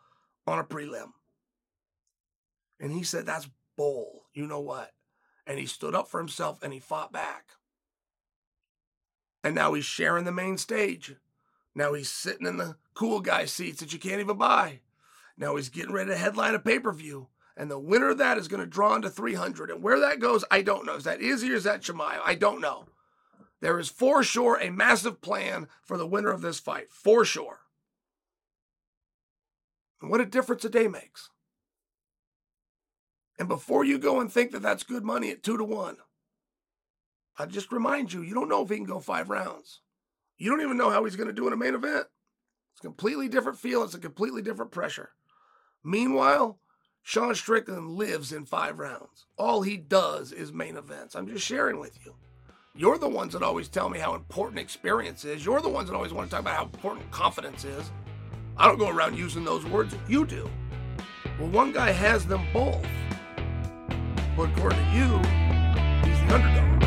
[0.46, 1.12] on a prelim.
[2.78, 4.26] And he said, That's bull.
[4.34, 4.92] You know what?
[5.46, 7.46] And he stood up for himself and he fought back.
[9.42, 11.16] And now he's sharing the main stage.
[11.74, 14.80] Now he's sitting in the cool guy seats that you can't even buy.
[15.38, 17.28] Now he's getting ready to headline a pay per view.
[17.56, 19.70] And the winner of that is going to draw into 300.
[19.70, 20.94] And where that goes, I don't know.
[20.94, 22.20] Is that Izzy or is that Chimaev?
[22.24, 22.84] I don't know.
[23.60, 26.90] There is for sure a massive plan for the winner of this fight.
[26.90, 27.60] For sure.
[30.00, 31.30] And what a difference a day makes.
[33.38, 35.96] And before you go and think that that's good money at two to one,
[37.38, 39.80] I just remind you, you don't know if he can go five rounds.
[40.36, 42.06] You don't even know how he's going to do in a main event.
[42.72, 43.82] It's a completely different feel.
[43.82, 45.10] It's a completely different pressure.
[45.82, 46.58] Meanwhile,
[47.02, 49.26] Sean Strickland lives in five rounds.
[49.38, 51.14] All he does is main events.
[51.14, 52.14] I'm just sharing with you.
[52.74, 55.44] You're the ones that always tell me how important experience is.
[55.44, 57.90] You're the ones that always want to talk about how important confidence is.
[58.60, 59.96] I don't go around using those words.
[60.06, 60.46] You do.
[61.38, 62.86] Well, one guy has them both.
[64.36, 65.08] But according to you,
[66.04, 66.80] he's the underdog.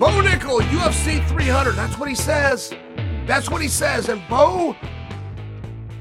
[0.00, 1.76] Bo Nickal, UFC 300.
[1.76, 2.74] That's what he says.
[3.26, 4.08] That's what he says.
[4.08, 4.74] And Bo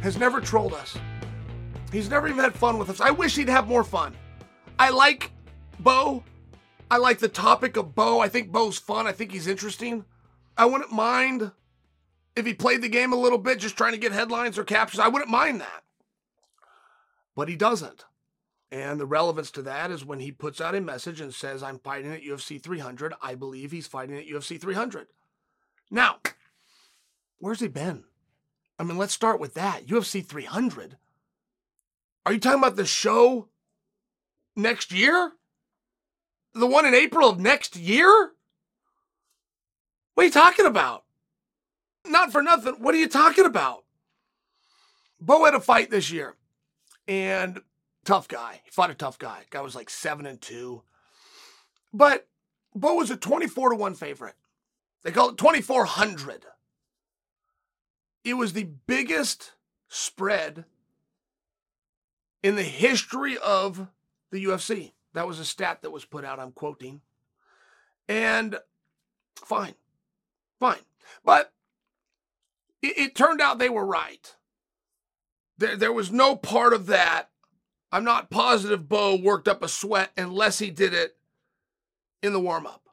[0.01, 0.97] has never trolled us.
[1.91, 2.99] He's never even had fun with us.
[2.99, 4.15] I wish he'd have more fun.
[4.81, 5.29] I like
[5.79, 6.23] Bo.
[6.89, 8.19] I like the topic of Bo.
[8.19, 9.05] I think Bo's fun.
[9.05, 10.05] I think he's interesting.
[10.57, 11.51] I wouldn't mind
[12.35, 14.99] if he played the game a little bit, just trying to get headlines or captions.
[14.99, 15.83] I wouldn't mind that.
[17.35, 18.05] But he doesn't.
[18.71, 21.77] And the relevance to that is when he puts out a message and says, I'm
[21.77, 25.05] fighting at UFC 300, I believe he's fighting at UFC 300.
[25.91, 26.17] Now,
[27.37, 28.05] where's he been?
[28.79, 29.85] I mean, let's start with that.
[29.85, 30.97] UFC 300.
[32.25, 33.49] Are you talking about the show
[34.55, 35.31] next year?
[36.53, 38.31] The one in April of next year?
[40.13, 41.05] What are you talking about?
[42.05, 42.75] Not for nothing.
[42.79, 43.85] What are you talking about?
[45.19, 46.35] Bo had a fight this year,
[47.07, 47.61] and
[48.03, 48.61] tough guy.
[48.63, 49.43] He fought a tough guy.
[49.51, 50.81] Guy was like seven and two,
[51.93, 52.27] but
[52.73, 54.35] Bo was a twenty-four to one favorite.
[55.03, 56.45] They call it twenty-four hundred.
[58.23, 59.51] It was the biggest
[59.87, 60.65] spread
[62.43, 63.87] in the history of
[64.31, 64.91] the UFC.
[65.13, 66.39] That was a stat that was put out.
[66.39, 67.01] I'm quoting,
[68.07, 68.57] and
[69.35, 69.75] fine,
[70.59, 70.79] fine,
[71.23, 71.51] but
[72.81, 74.35] it, it turned out they were right.
[75.57, 77.29] There, there was no part of that.
[77.91, 81.17] I'm not positive Bo worked up a sweat unless he did it
[82.23, 82.87] in the warm up.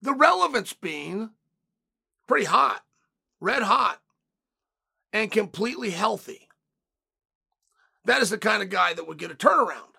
[0.00, 1.30] The relevance being
[2.26, 2.82] pretty hot,
[3.40, 4.00] red hot,
[5.12, 6.45] and completely healthy.
[8.06, 9.94] That is the kind of guy that would get a turnaround.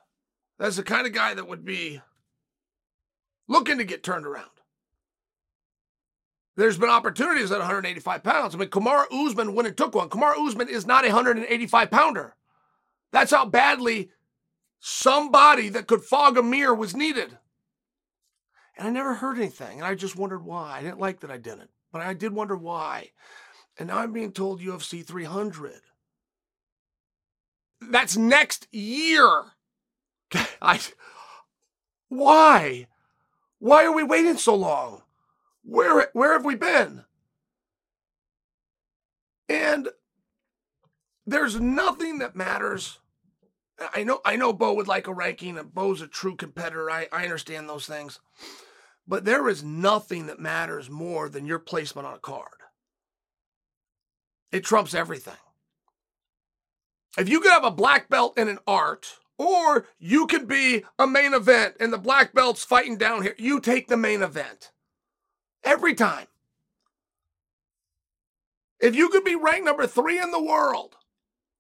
[0.58, 2.02] That's the kind of guy that would be
[3.50, 4.50] looking to get turned around.
[6.56, 8.56] There's been opportunities at 185 pounds.
[8.56, 10.10] I mean, Kamaru Usman when it took one.
[10.10, 12.36] Kamaru Usman is not a 185 pounder.
[13.12, 14.10] That's how badly
[14.80, 17.38] somebody that could fog a mirror was needed.
[18.78, 20.78] And I never heard anything, and I just wondered why.
[20.78, 23.12] I didn't like that I didn't, but I did wonder why.
[23.78, 25.82] And now I'm being told UFC 300.
[27.82, 29.46] That's next year.
[30.62, 30.80] I
[32.10, 32.88] why?
[33.60, 35.04] Why are we waiting so long?
[35.64, 37.04] Where where have we been?
[39.50, 39.90] And
[41.26, 43.00] there's nothing that matters.
[43.94, 46.90] I know I know Bo would like a ranking, and Bo's a true competitor.
[46.90, 48.20] I, I understand those things.
[49.08, 52.60] But there is nothing that matters more than your placement on a card.
[54.52, 55.38] It trumps everything.
[57.18, 61.08] If you could have a black belt in an art, or you could be a
[61.08, 64.72] main event and the black belt's fighting down here, you take the main event.
[65.64, 66.28] Every time.
[68.80, 70.96] If you could be ranked number three in the world,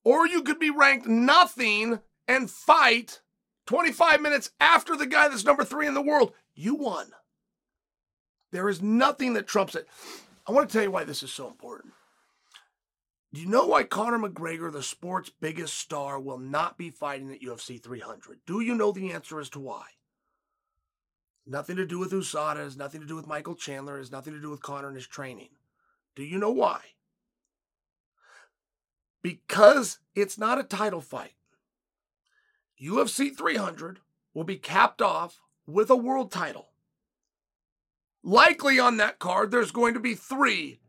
[0.03, 3.21] or you could be ranked nothing and fight
[3.65, 7.07] 25 minutes after the guy that's number three in the world, you won.
[8.51, 9.88] There is nothing that trumps it.
[10.45, 11.93] I want to tell you why this is so important.
[13.38, 17.39] Do you know why Conor McGregor, the sport's biggest star, will not be fighting at
[17.39, 18.39] UFC 300?
[18.47, 19.84] Do you know the answer as to why?
[21.45, 24.41] Nothing to do with USADA, has nothing to do with Michael Chandler, has nothing to
[24.41, 25.49] do with Conor and his training.
[26.15, 26.81] Do you know why?
[29.22, 31.34] Because it's not a title fight.
[32.81, 33.99] UFC 300
[34.34, 36.69] will be capped off with a world title.
[38.23, 40.80] Likely on that card, there's going to be three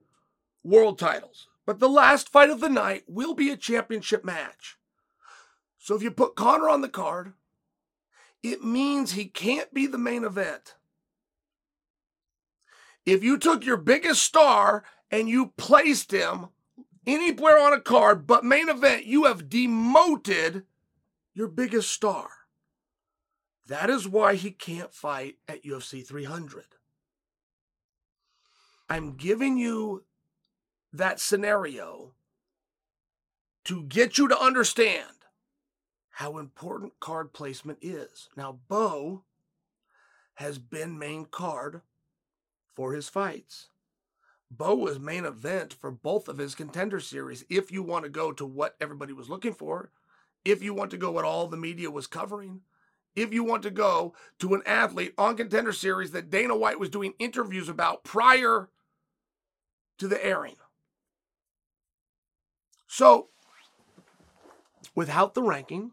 [0.65, 1.48] world titles.
[1.69, 4.78] But the last fight of the night will be a championship match.
[5.77, 7.35] So if you put Conor on the card,
[8.43, 10.77] it means he can't be the main event.
[13.05, 16.47] If you took your biggest star and you placed him
[17.07, 20.62] anywhere on a card but main event, you have demoted
[21.35, 22.31] your biggest star.
[23.66, 26.65] That is why he can't fight at UFC 300.
[28.89, 30.05] I'm giving you
[30.93, 32.12] that scenario
[33.65, 35.05] to get you to understand
[36.10, 38.28] how important card placement is.
[38.36, 39.24] Now, Bo
[40.35, 41.82] has been main card
[42.74, 43.69] for his fights.
[44.51, 47.44] Bo was main event for both of his contender series.
[47.51, 49.90] If you want to go to what everybody was looking for,
[50.44, 52.60] if you want to go what all the media was covering,
[53.15, 56.89] if you want to go to an athlete on contender series that Dana White was
[56.89, 58.69] doing interviews about prior
[59.98, 60.55] to the airing.
[62.89, 63.28] So,
[64.94, 65.93] without the ranking,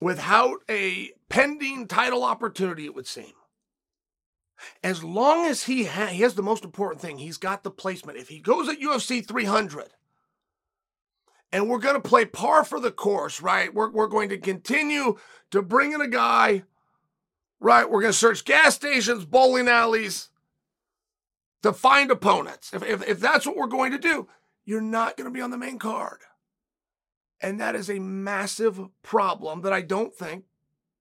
[0.00, 3.32] without a pending title opportunity, it would seem.
[4.82, 8.18] As long as he, ha- he has the most important thing, he's got the placement.
[8.18, 9.90] If he goes at UFC 300,
[11.52, 13.72] and we're going to play par for the course, right?
[13.72, 15.16] We're, we're going to continue
[15.50, 16.64] to bring in a guy,
[17.60, 17.88] right?
[17.88, 20.28] We're going to search gas stations, bowling alleys
[21.62, 22.72] to find opponents.
[22.72, 24.28] If, if, if that's what we're going to do,
[24.70, 26.20] you're not going to be on the main card.
[27.40, 30.44] And that is a massive problem that I don't think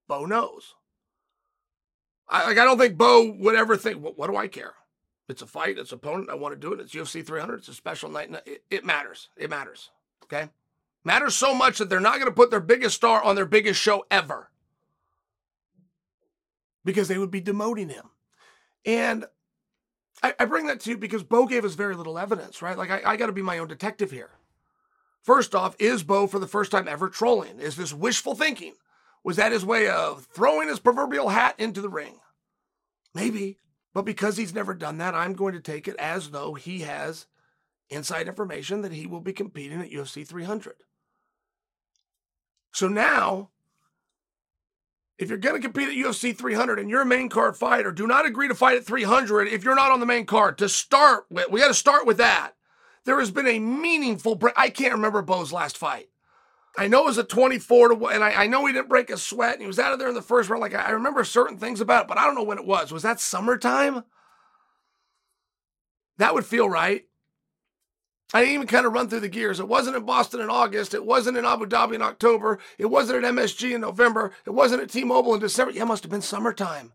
[0.07, 0.73] Bo knows.
[2.27, 4.73] I, like, I don't think Bo would ever think, what, what do I care?
[5.27, 6.31] It's a fight, it's opponent.
[6.31, 6.79] I want to do it.
[6.79, 7.59] It's UFC 300.
[7.59, 8.31] It's a special night.
[8.47, 9.29] It, it matters.
[9.37, 9.91] It matters.
[10.23, 10.49] Okay.
[11.03, 13.79] Matters so much that they're not going to put their biggest star on their biggest
[13.79, 14.49] show ever
[16.83, 18.09] because they would be demoting him.
[18.83, 19.25] And
[20.21, 22.77] I, I bring that to you because Bo gave us very little evidence, right?
[22.77, 24.31] Like, I, I got to be my own detective here.
[25.21, 27.59] First off, is Bo for the first time ever trolling?
[27.59, 28.73] Is this wishful thinking?
[29.23, 32.19] Was that his way of throwing his proverbial hat into the ring?
[33.13, 33.59] Maybe.
[33.93, 37.25] But because he's never done that, I'm going to take it as though he has
[37.89, 40.75] inside information that he will be competing at UFC 300.
[42.71, 43.49] So now,
[45.19, 48.07] if you're going to compete at UFC 300 and you're a main card fighter, do
[48.07, 50.57] not agree to fight at 300 if you're not on the main card.
[50.59, 52.53] To start with, we got to start with that.
[53.03, 54.53] There has been a meaningful break.
[54.57, 56.07] I can't remember Bo's last fight.
[56.77, 59.09] I know it was a 24 to 1, and I, I, know he didn't break
[59.09, 60.61] a sweat, and he was out of there in the first round.
[60.61, 62.91] Like, I remember certain things about it, but I don't know when it was.
[62.93, 64.03] Was that summertime?
[66.17, 67.05] That would feel right.
[68.33, 69.59] I didn't even kind of run through the gears.
[69.59, 70.93] It wasn't in Boston in August.
[70.93, 72.59] It wasn't in Abu Dhabi in October.
[72.77, 74.31] It wasn't at MSG in November.
[74.45, 75.73] It wasn't at T Mobile in December.
[75.73, 76.93] Yeah, it must have been summertime.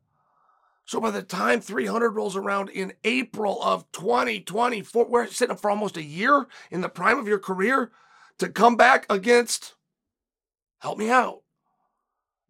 [0.87, 5.97] So by the time 300 rolls around in April of 2024, we're sitting for almost
[5.97, 7.91] a year in the prime of your career
[8.39, 9.75] to come back against,
[10.81, 11.41] help me out.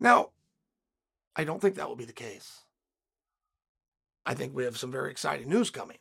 [0.00, 0.30] Now,
[1.36, 2.62] I don't think that will be the case.
[4.26, 5.98] I think we have some very exciting news coming.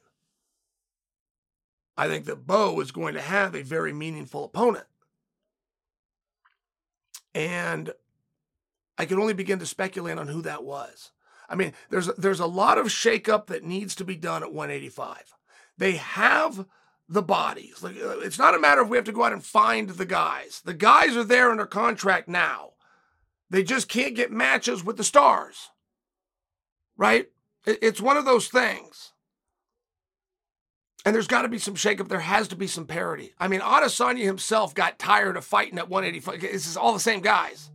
[1.97, 4.85] I think that Bo is going to have a very meaningful opponent.
[7.35, 7.93] And
[8.97, 11.11] I can only begin to speculate on who that was.
[11.49, 15.33] I mean, there's there's a lot of shakeup that needs to be done at 185.
[15.77, 16.65] They have
[17.09, 17.83] the bodies.
[17.83, 20.61] Uh, it's not a matter of we have to go out and find the guys.
[20.63, 22.71] The guys are there under contract now.
[23.49, 25.69] They just can't get matches with the stars.
[26.97, 27.29] Right?
[27.65, 29.12] It's one of those things.
[31.05, 32.07] And there's got to be some shakeup.
[32.07, 33.33] There has to be some parity.
[33.37, 36.41] I mean, Adesanya himself got tired of fighting at 185.
[36.41, 37.69] This is all the same guys.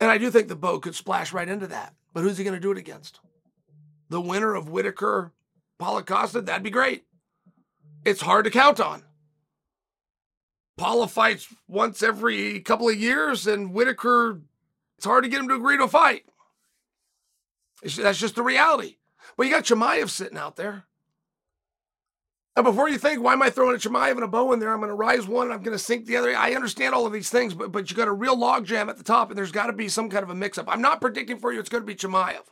[0.00, 1.94] And I do think the Bo could splash right into that.
[2.14, 3.20] But who's he going to do it against?
[4.08, 5.32] The winner of Whittaker,
[5.78, 6.40] Paulo Costa?
[6.40, 7.04] That'd be great.
[8.04, 9.02] It's hard to count on.
[10.78, 14.40] Paulo fights once every couple of years, and Whittaker,
[14.96, 16.24] it's hard to get him to agree to a fight.
[17.82, 18.96] It's, that's just the reality.
[19.36, 20.84] But you got Chimaev sitting out there.
[22.58, 24.72] And before you think, why am I throwing a Chimaev and a Bo in there?
[24.72, 26.36] I'm going to rise one and I'm going to sink the other.
[26.36, 29.04] I understand all of these things, but but you got a real logjam at the
[29.04, 30.66] top, and there's got to be some kind of a mix-up.
[30.68, 32.42] I'm not predicting for you it's going to be Chimaev.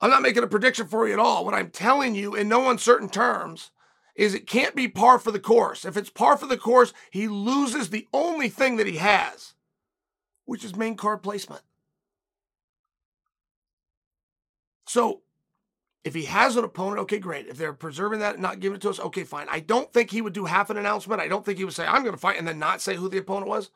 [0.00, 1.44] I'm not making a prediction for you at all.
[1.44, 3.72] What I'm telling you in no uncertain terms
[4.16, 5.84] is it can't be par for the course.
[5.84, 9.52] If it's par for the course, he loses the only thing that he has,
[10.46, 11.60] which is main card placement.
[14.86, 15.23] So
[16.04, 17.46] if he has an opponent, okay, great.
[17.46, 19.46] If they're preserving that and not giving it to us, okay, fine.
[19.50, 21.22] I don't think he would do half an announcement.
[21.22, 23.08] I don't think he would say, I'm going to fight, and then not say who
[23.08, 23.70] the opponent was.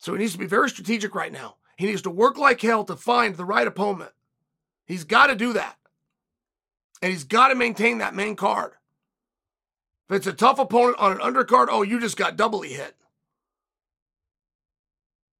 [0.00, 1.56] So he needs to be very strategic right now.
[1.76, 4.10] He needs to work like hell to find the right opponent.
[4.84, 5.76] He's got to do that.
[7.00, 8.72] And he's got to maintain that main card.
[10.08, 12.96] If it's a tough opponent on an undercard, oh, you just got doubly hit.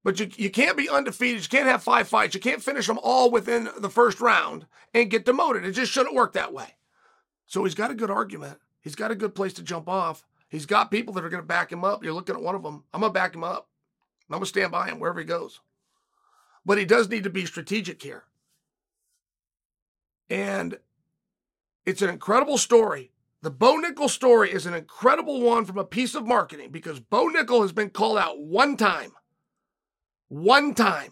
[0.09, 1.43] But you, you can't be undefeated.
[1.43, 2.33] You can't have five fights.
[2.33, 5.63] You can't finish them all within the first round and get demoted.
[5.63, 6.77] It just shouldn't work that way.
[7.45, 8.57] So he's got a good argument.
[8.81, 10.25] He's got a good place to jump off.
[10.47, 12.03] He's got people that are going to back him up.
[12.03, 12.85] You're looking at one of them.
[12.91, 13.69] I'm going to back him up.
[14.31, 15.59] I'm going to stand by him wherever he goes.
[16.65, 18.23] But he does need to be strategic here.
[20.27, 20.79] And
[21.85, 23.11] it's an incredible story.
[23.43, 27.29] The Bo Nickal story is an incredible one from a piece of marketing because Bo
[27.29, 29.11] Nickal has been called out one time
[30.29, 31.11] one time.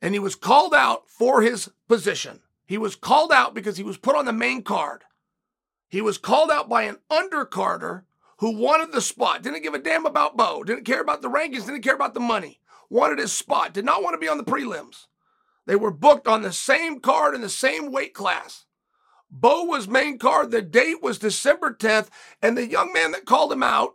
[0.00, 2.40] And he was called out for his position.
[2.66, 5.04] He was called out because he was put on the main card.
[5.88, 8.04] He was called out by an undercarder
[8.38, 11.66] who wanted the spot, didn't give a damn about Bo, didn't care about the rankings,
[11.66, 12.60] didn't care about the money,
[12.90, 15.06] wanted his spot, did not want to be on the prelims.
[15.66, 18.64] They were booked on the same card in the same weight class.
[19.30, 20.50] Bo was main card.
[20.50, 22.08] The date was December 10th,
[22.42, 23.94] and the young man that called him out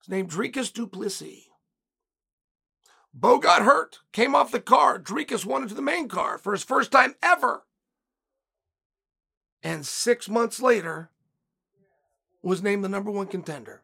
[0.00, 1.46] his name Dricus Du Plessis.
[3.12, 4.98] Bo got hurt, came off the car.
[4.98, 7.64] Dricus went into the main car for his first time ever.
[9.62, 11.10] And six months later,
[12.42, 13.82] was named the number one contender.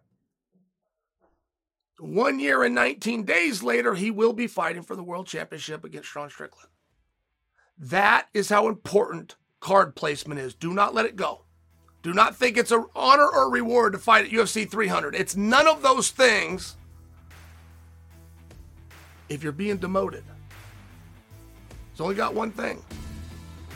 [1.99, 6.09] One year and 19 days later, he will be fighting for the world championship against
[6.09, 6.69] Sean Strickland.
[7.79, 10.55] That is how important card placement is.
[10.55, 11.46] Do not let it go.
[12.07, 15.17] Do not think it's an honor or reward to fight at UFC 300.
[15.17, 16.77] It's none of those things
[19.29, 20.23] if you're being demoted.
[21.91, 22.81] It's only got one thing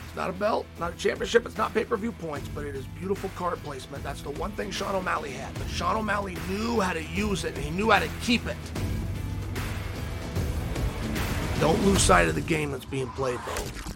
[0.05, 2.73] It's not a belt, not a championship, it's not pay per view points, but it
[2.73, 4.01] is beautiful card placement.
[4.01, 5.53] That's the one thing Sean O'Malley had.
[5.55, 8.55] But Sean O'Malley knew how to use it and he knew how to keep it.
[11.59, 13.90] Don't lose sight of the game that's being played, though.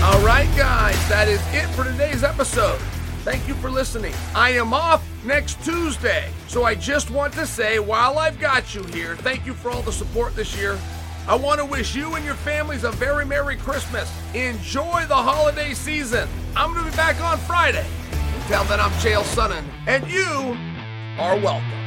[0.00, 2.78] All right, guys, that is it for today's episode.
[3.24, 4.14] Thank you for listening.
[4.32, 8.84] I am off next Tuesday, so I just want to say while I've got you
[8.84, 10.78] here, thank you for all the support this year.
[11.26, 14.08] I want to wish you and your families a very Merry Christmas.
[14.34, 16.28] Enjoy the holiday season.
[16.56, 17.86] I'm going to be back on Friday.
[18.42, 20.56] Until then, I'm Chael Sonnen, and you
[21.20, 21.77] are welcome.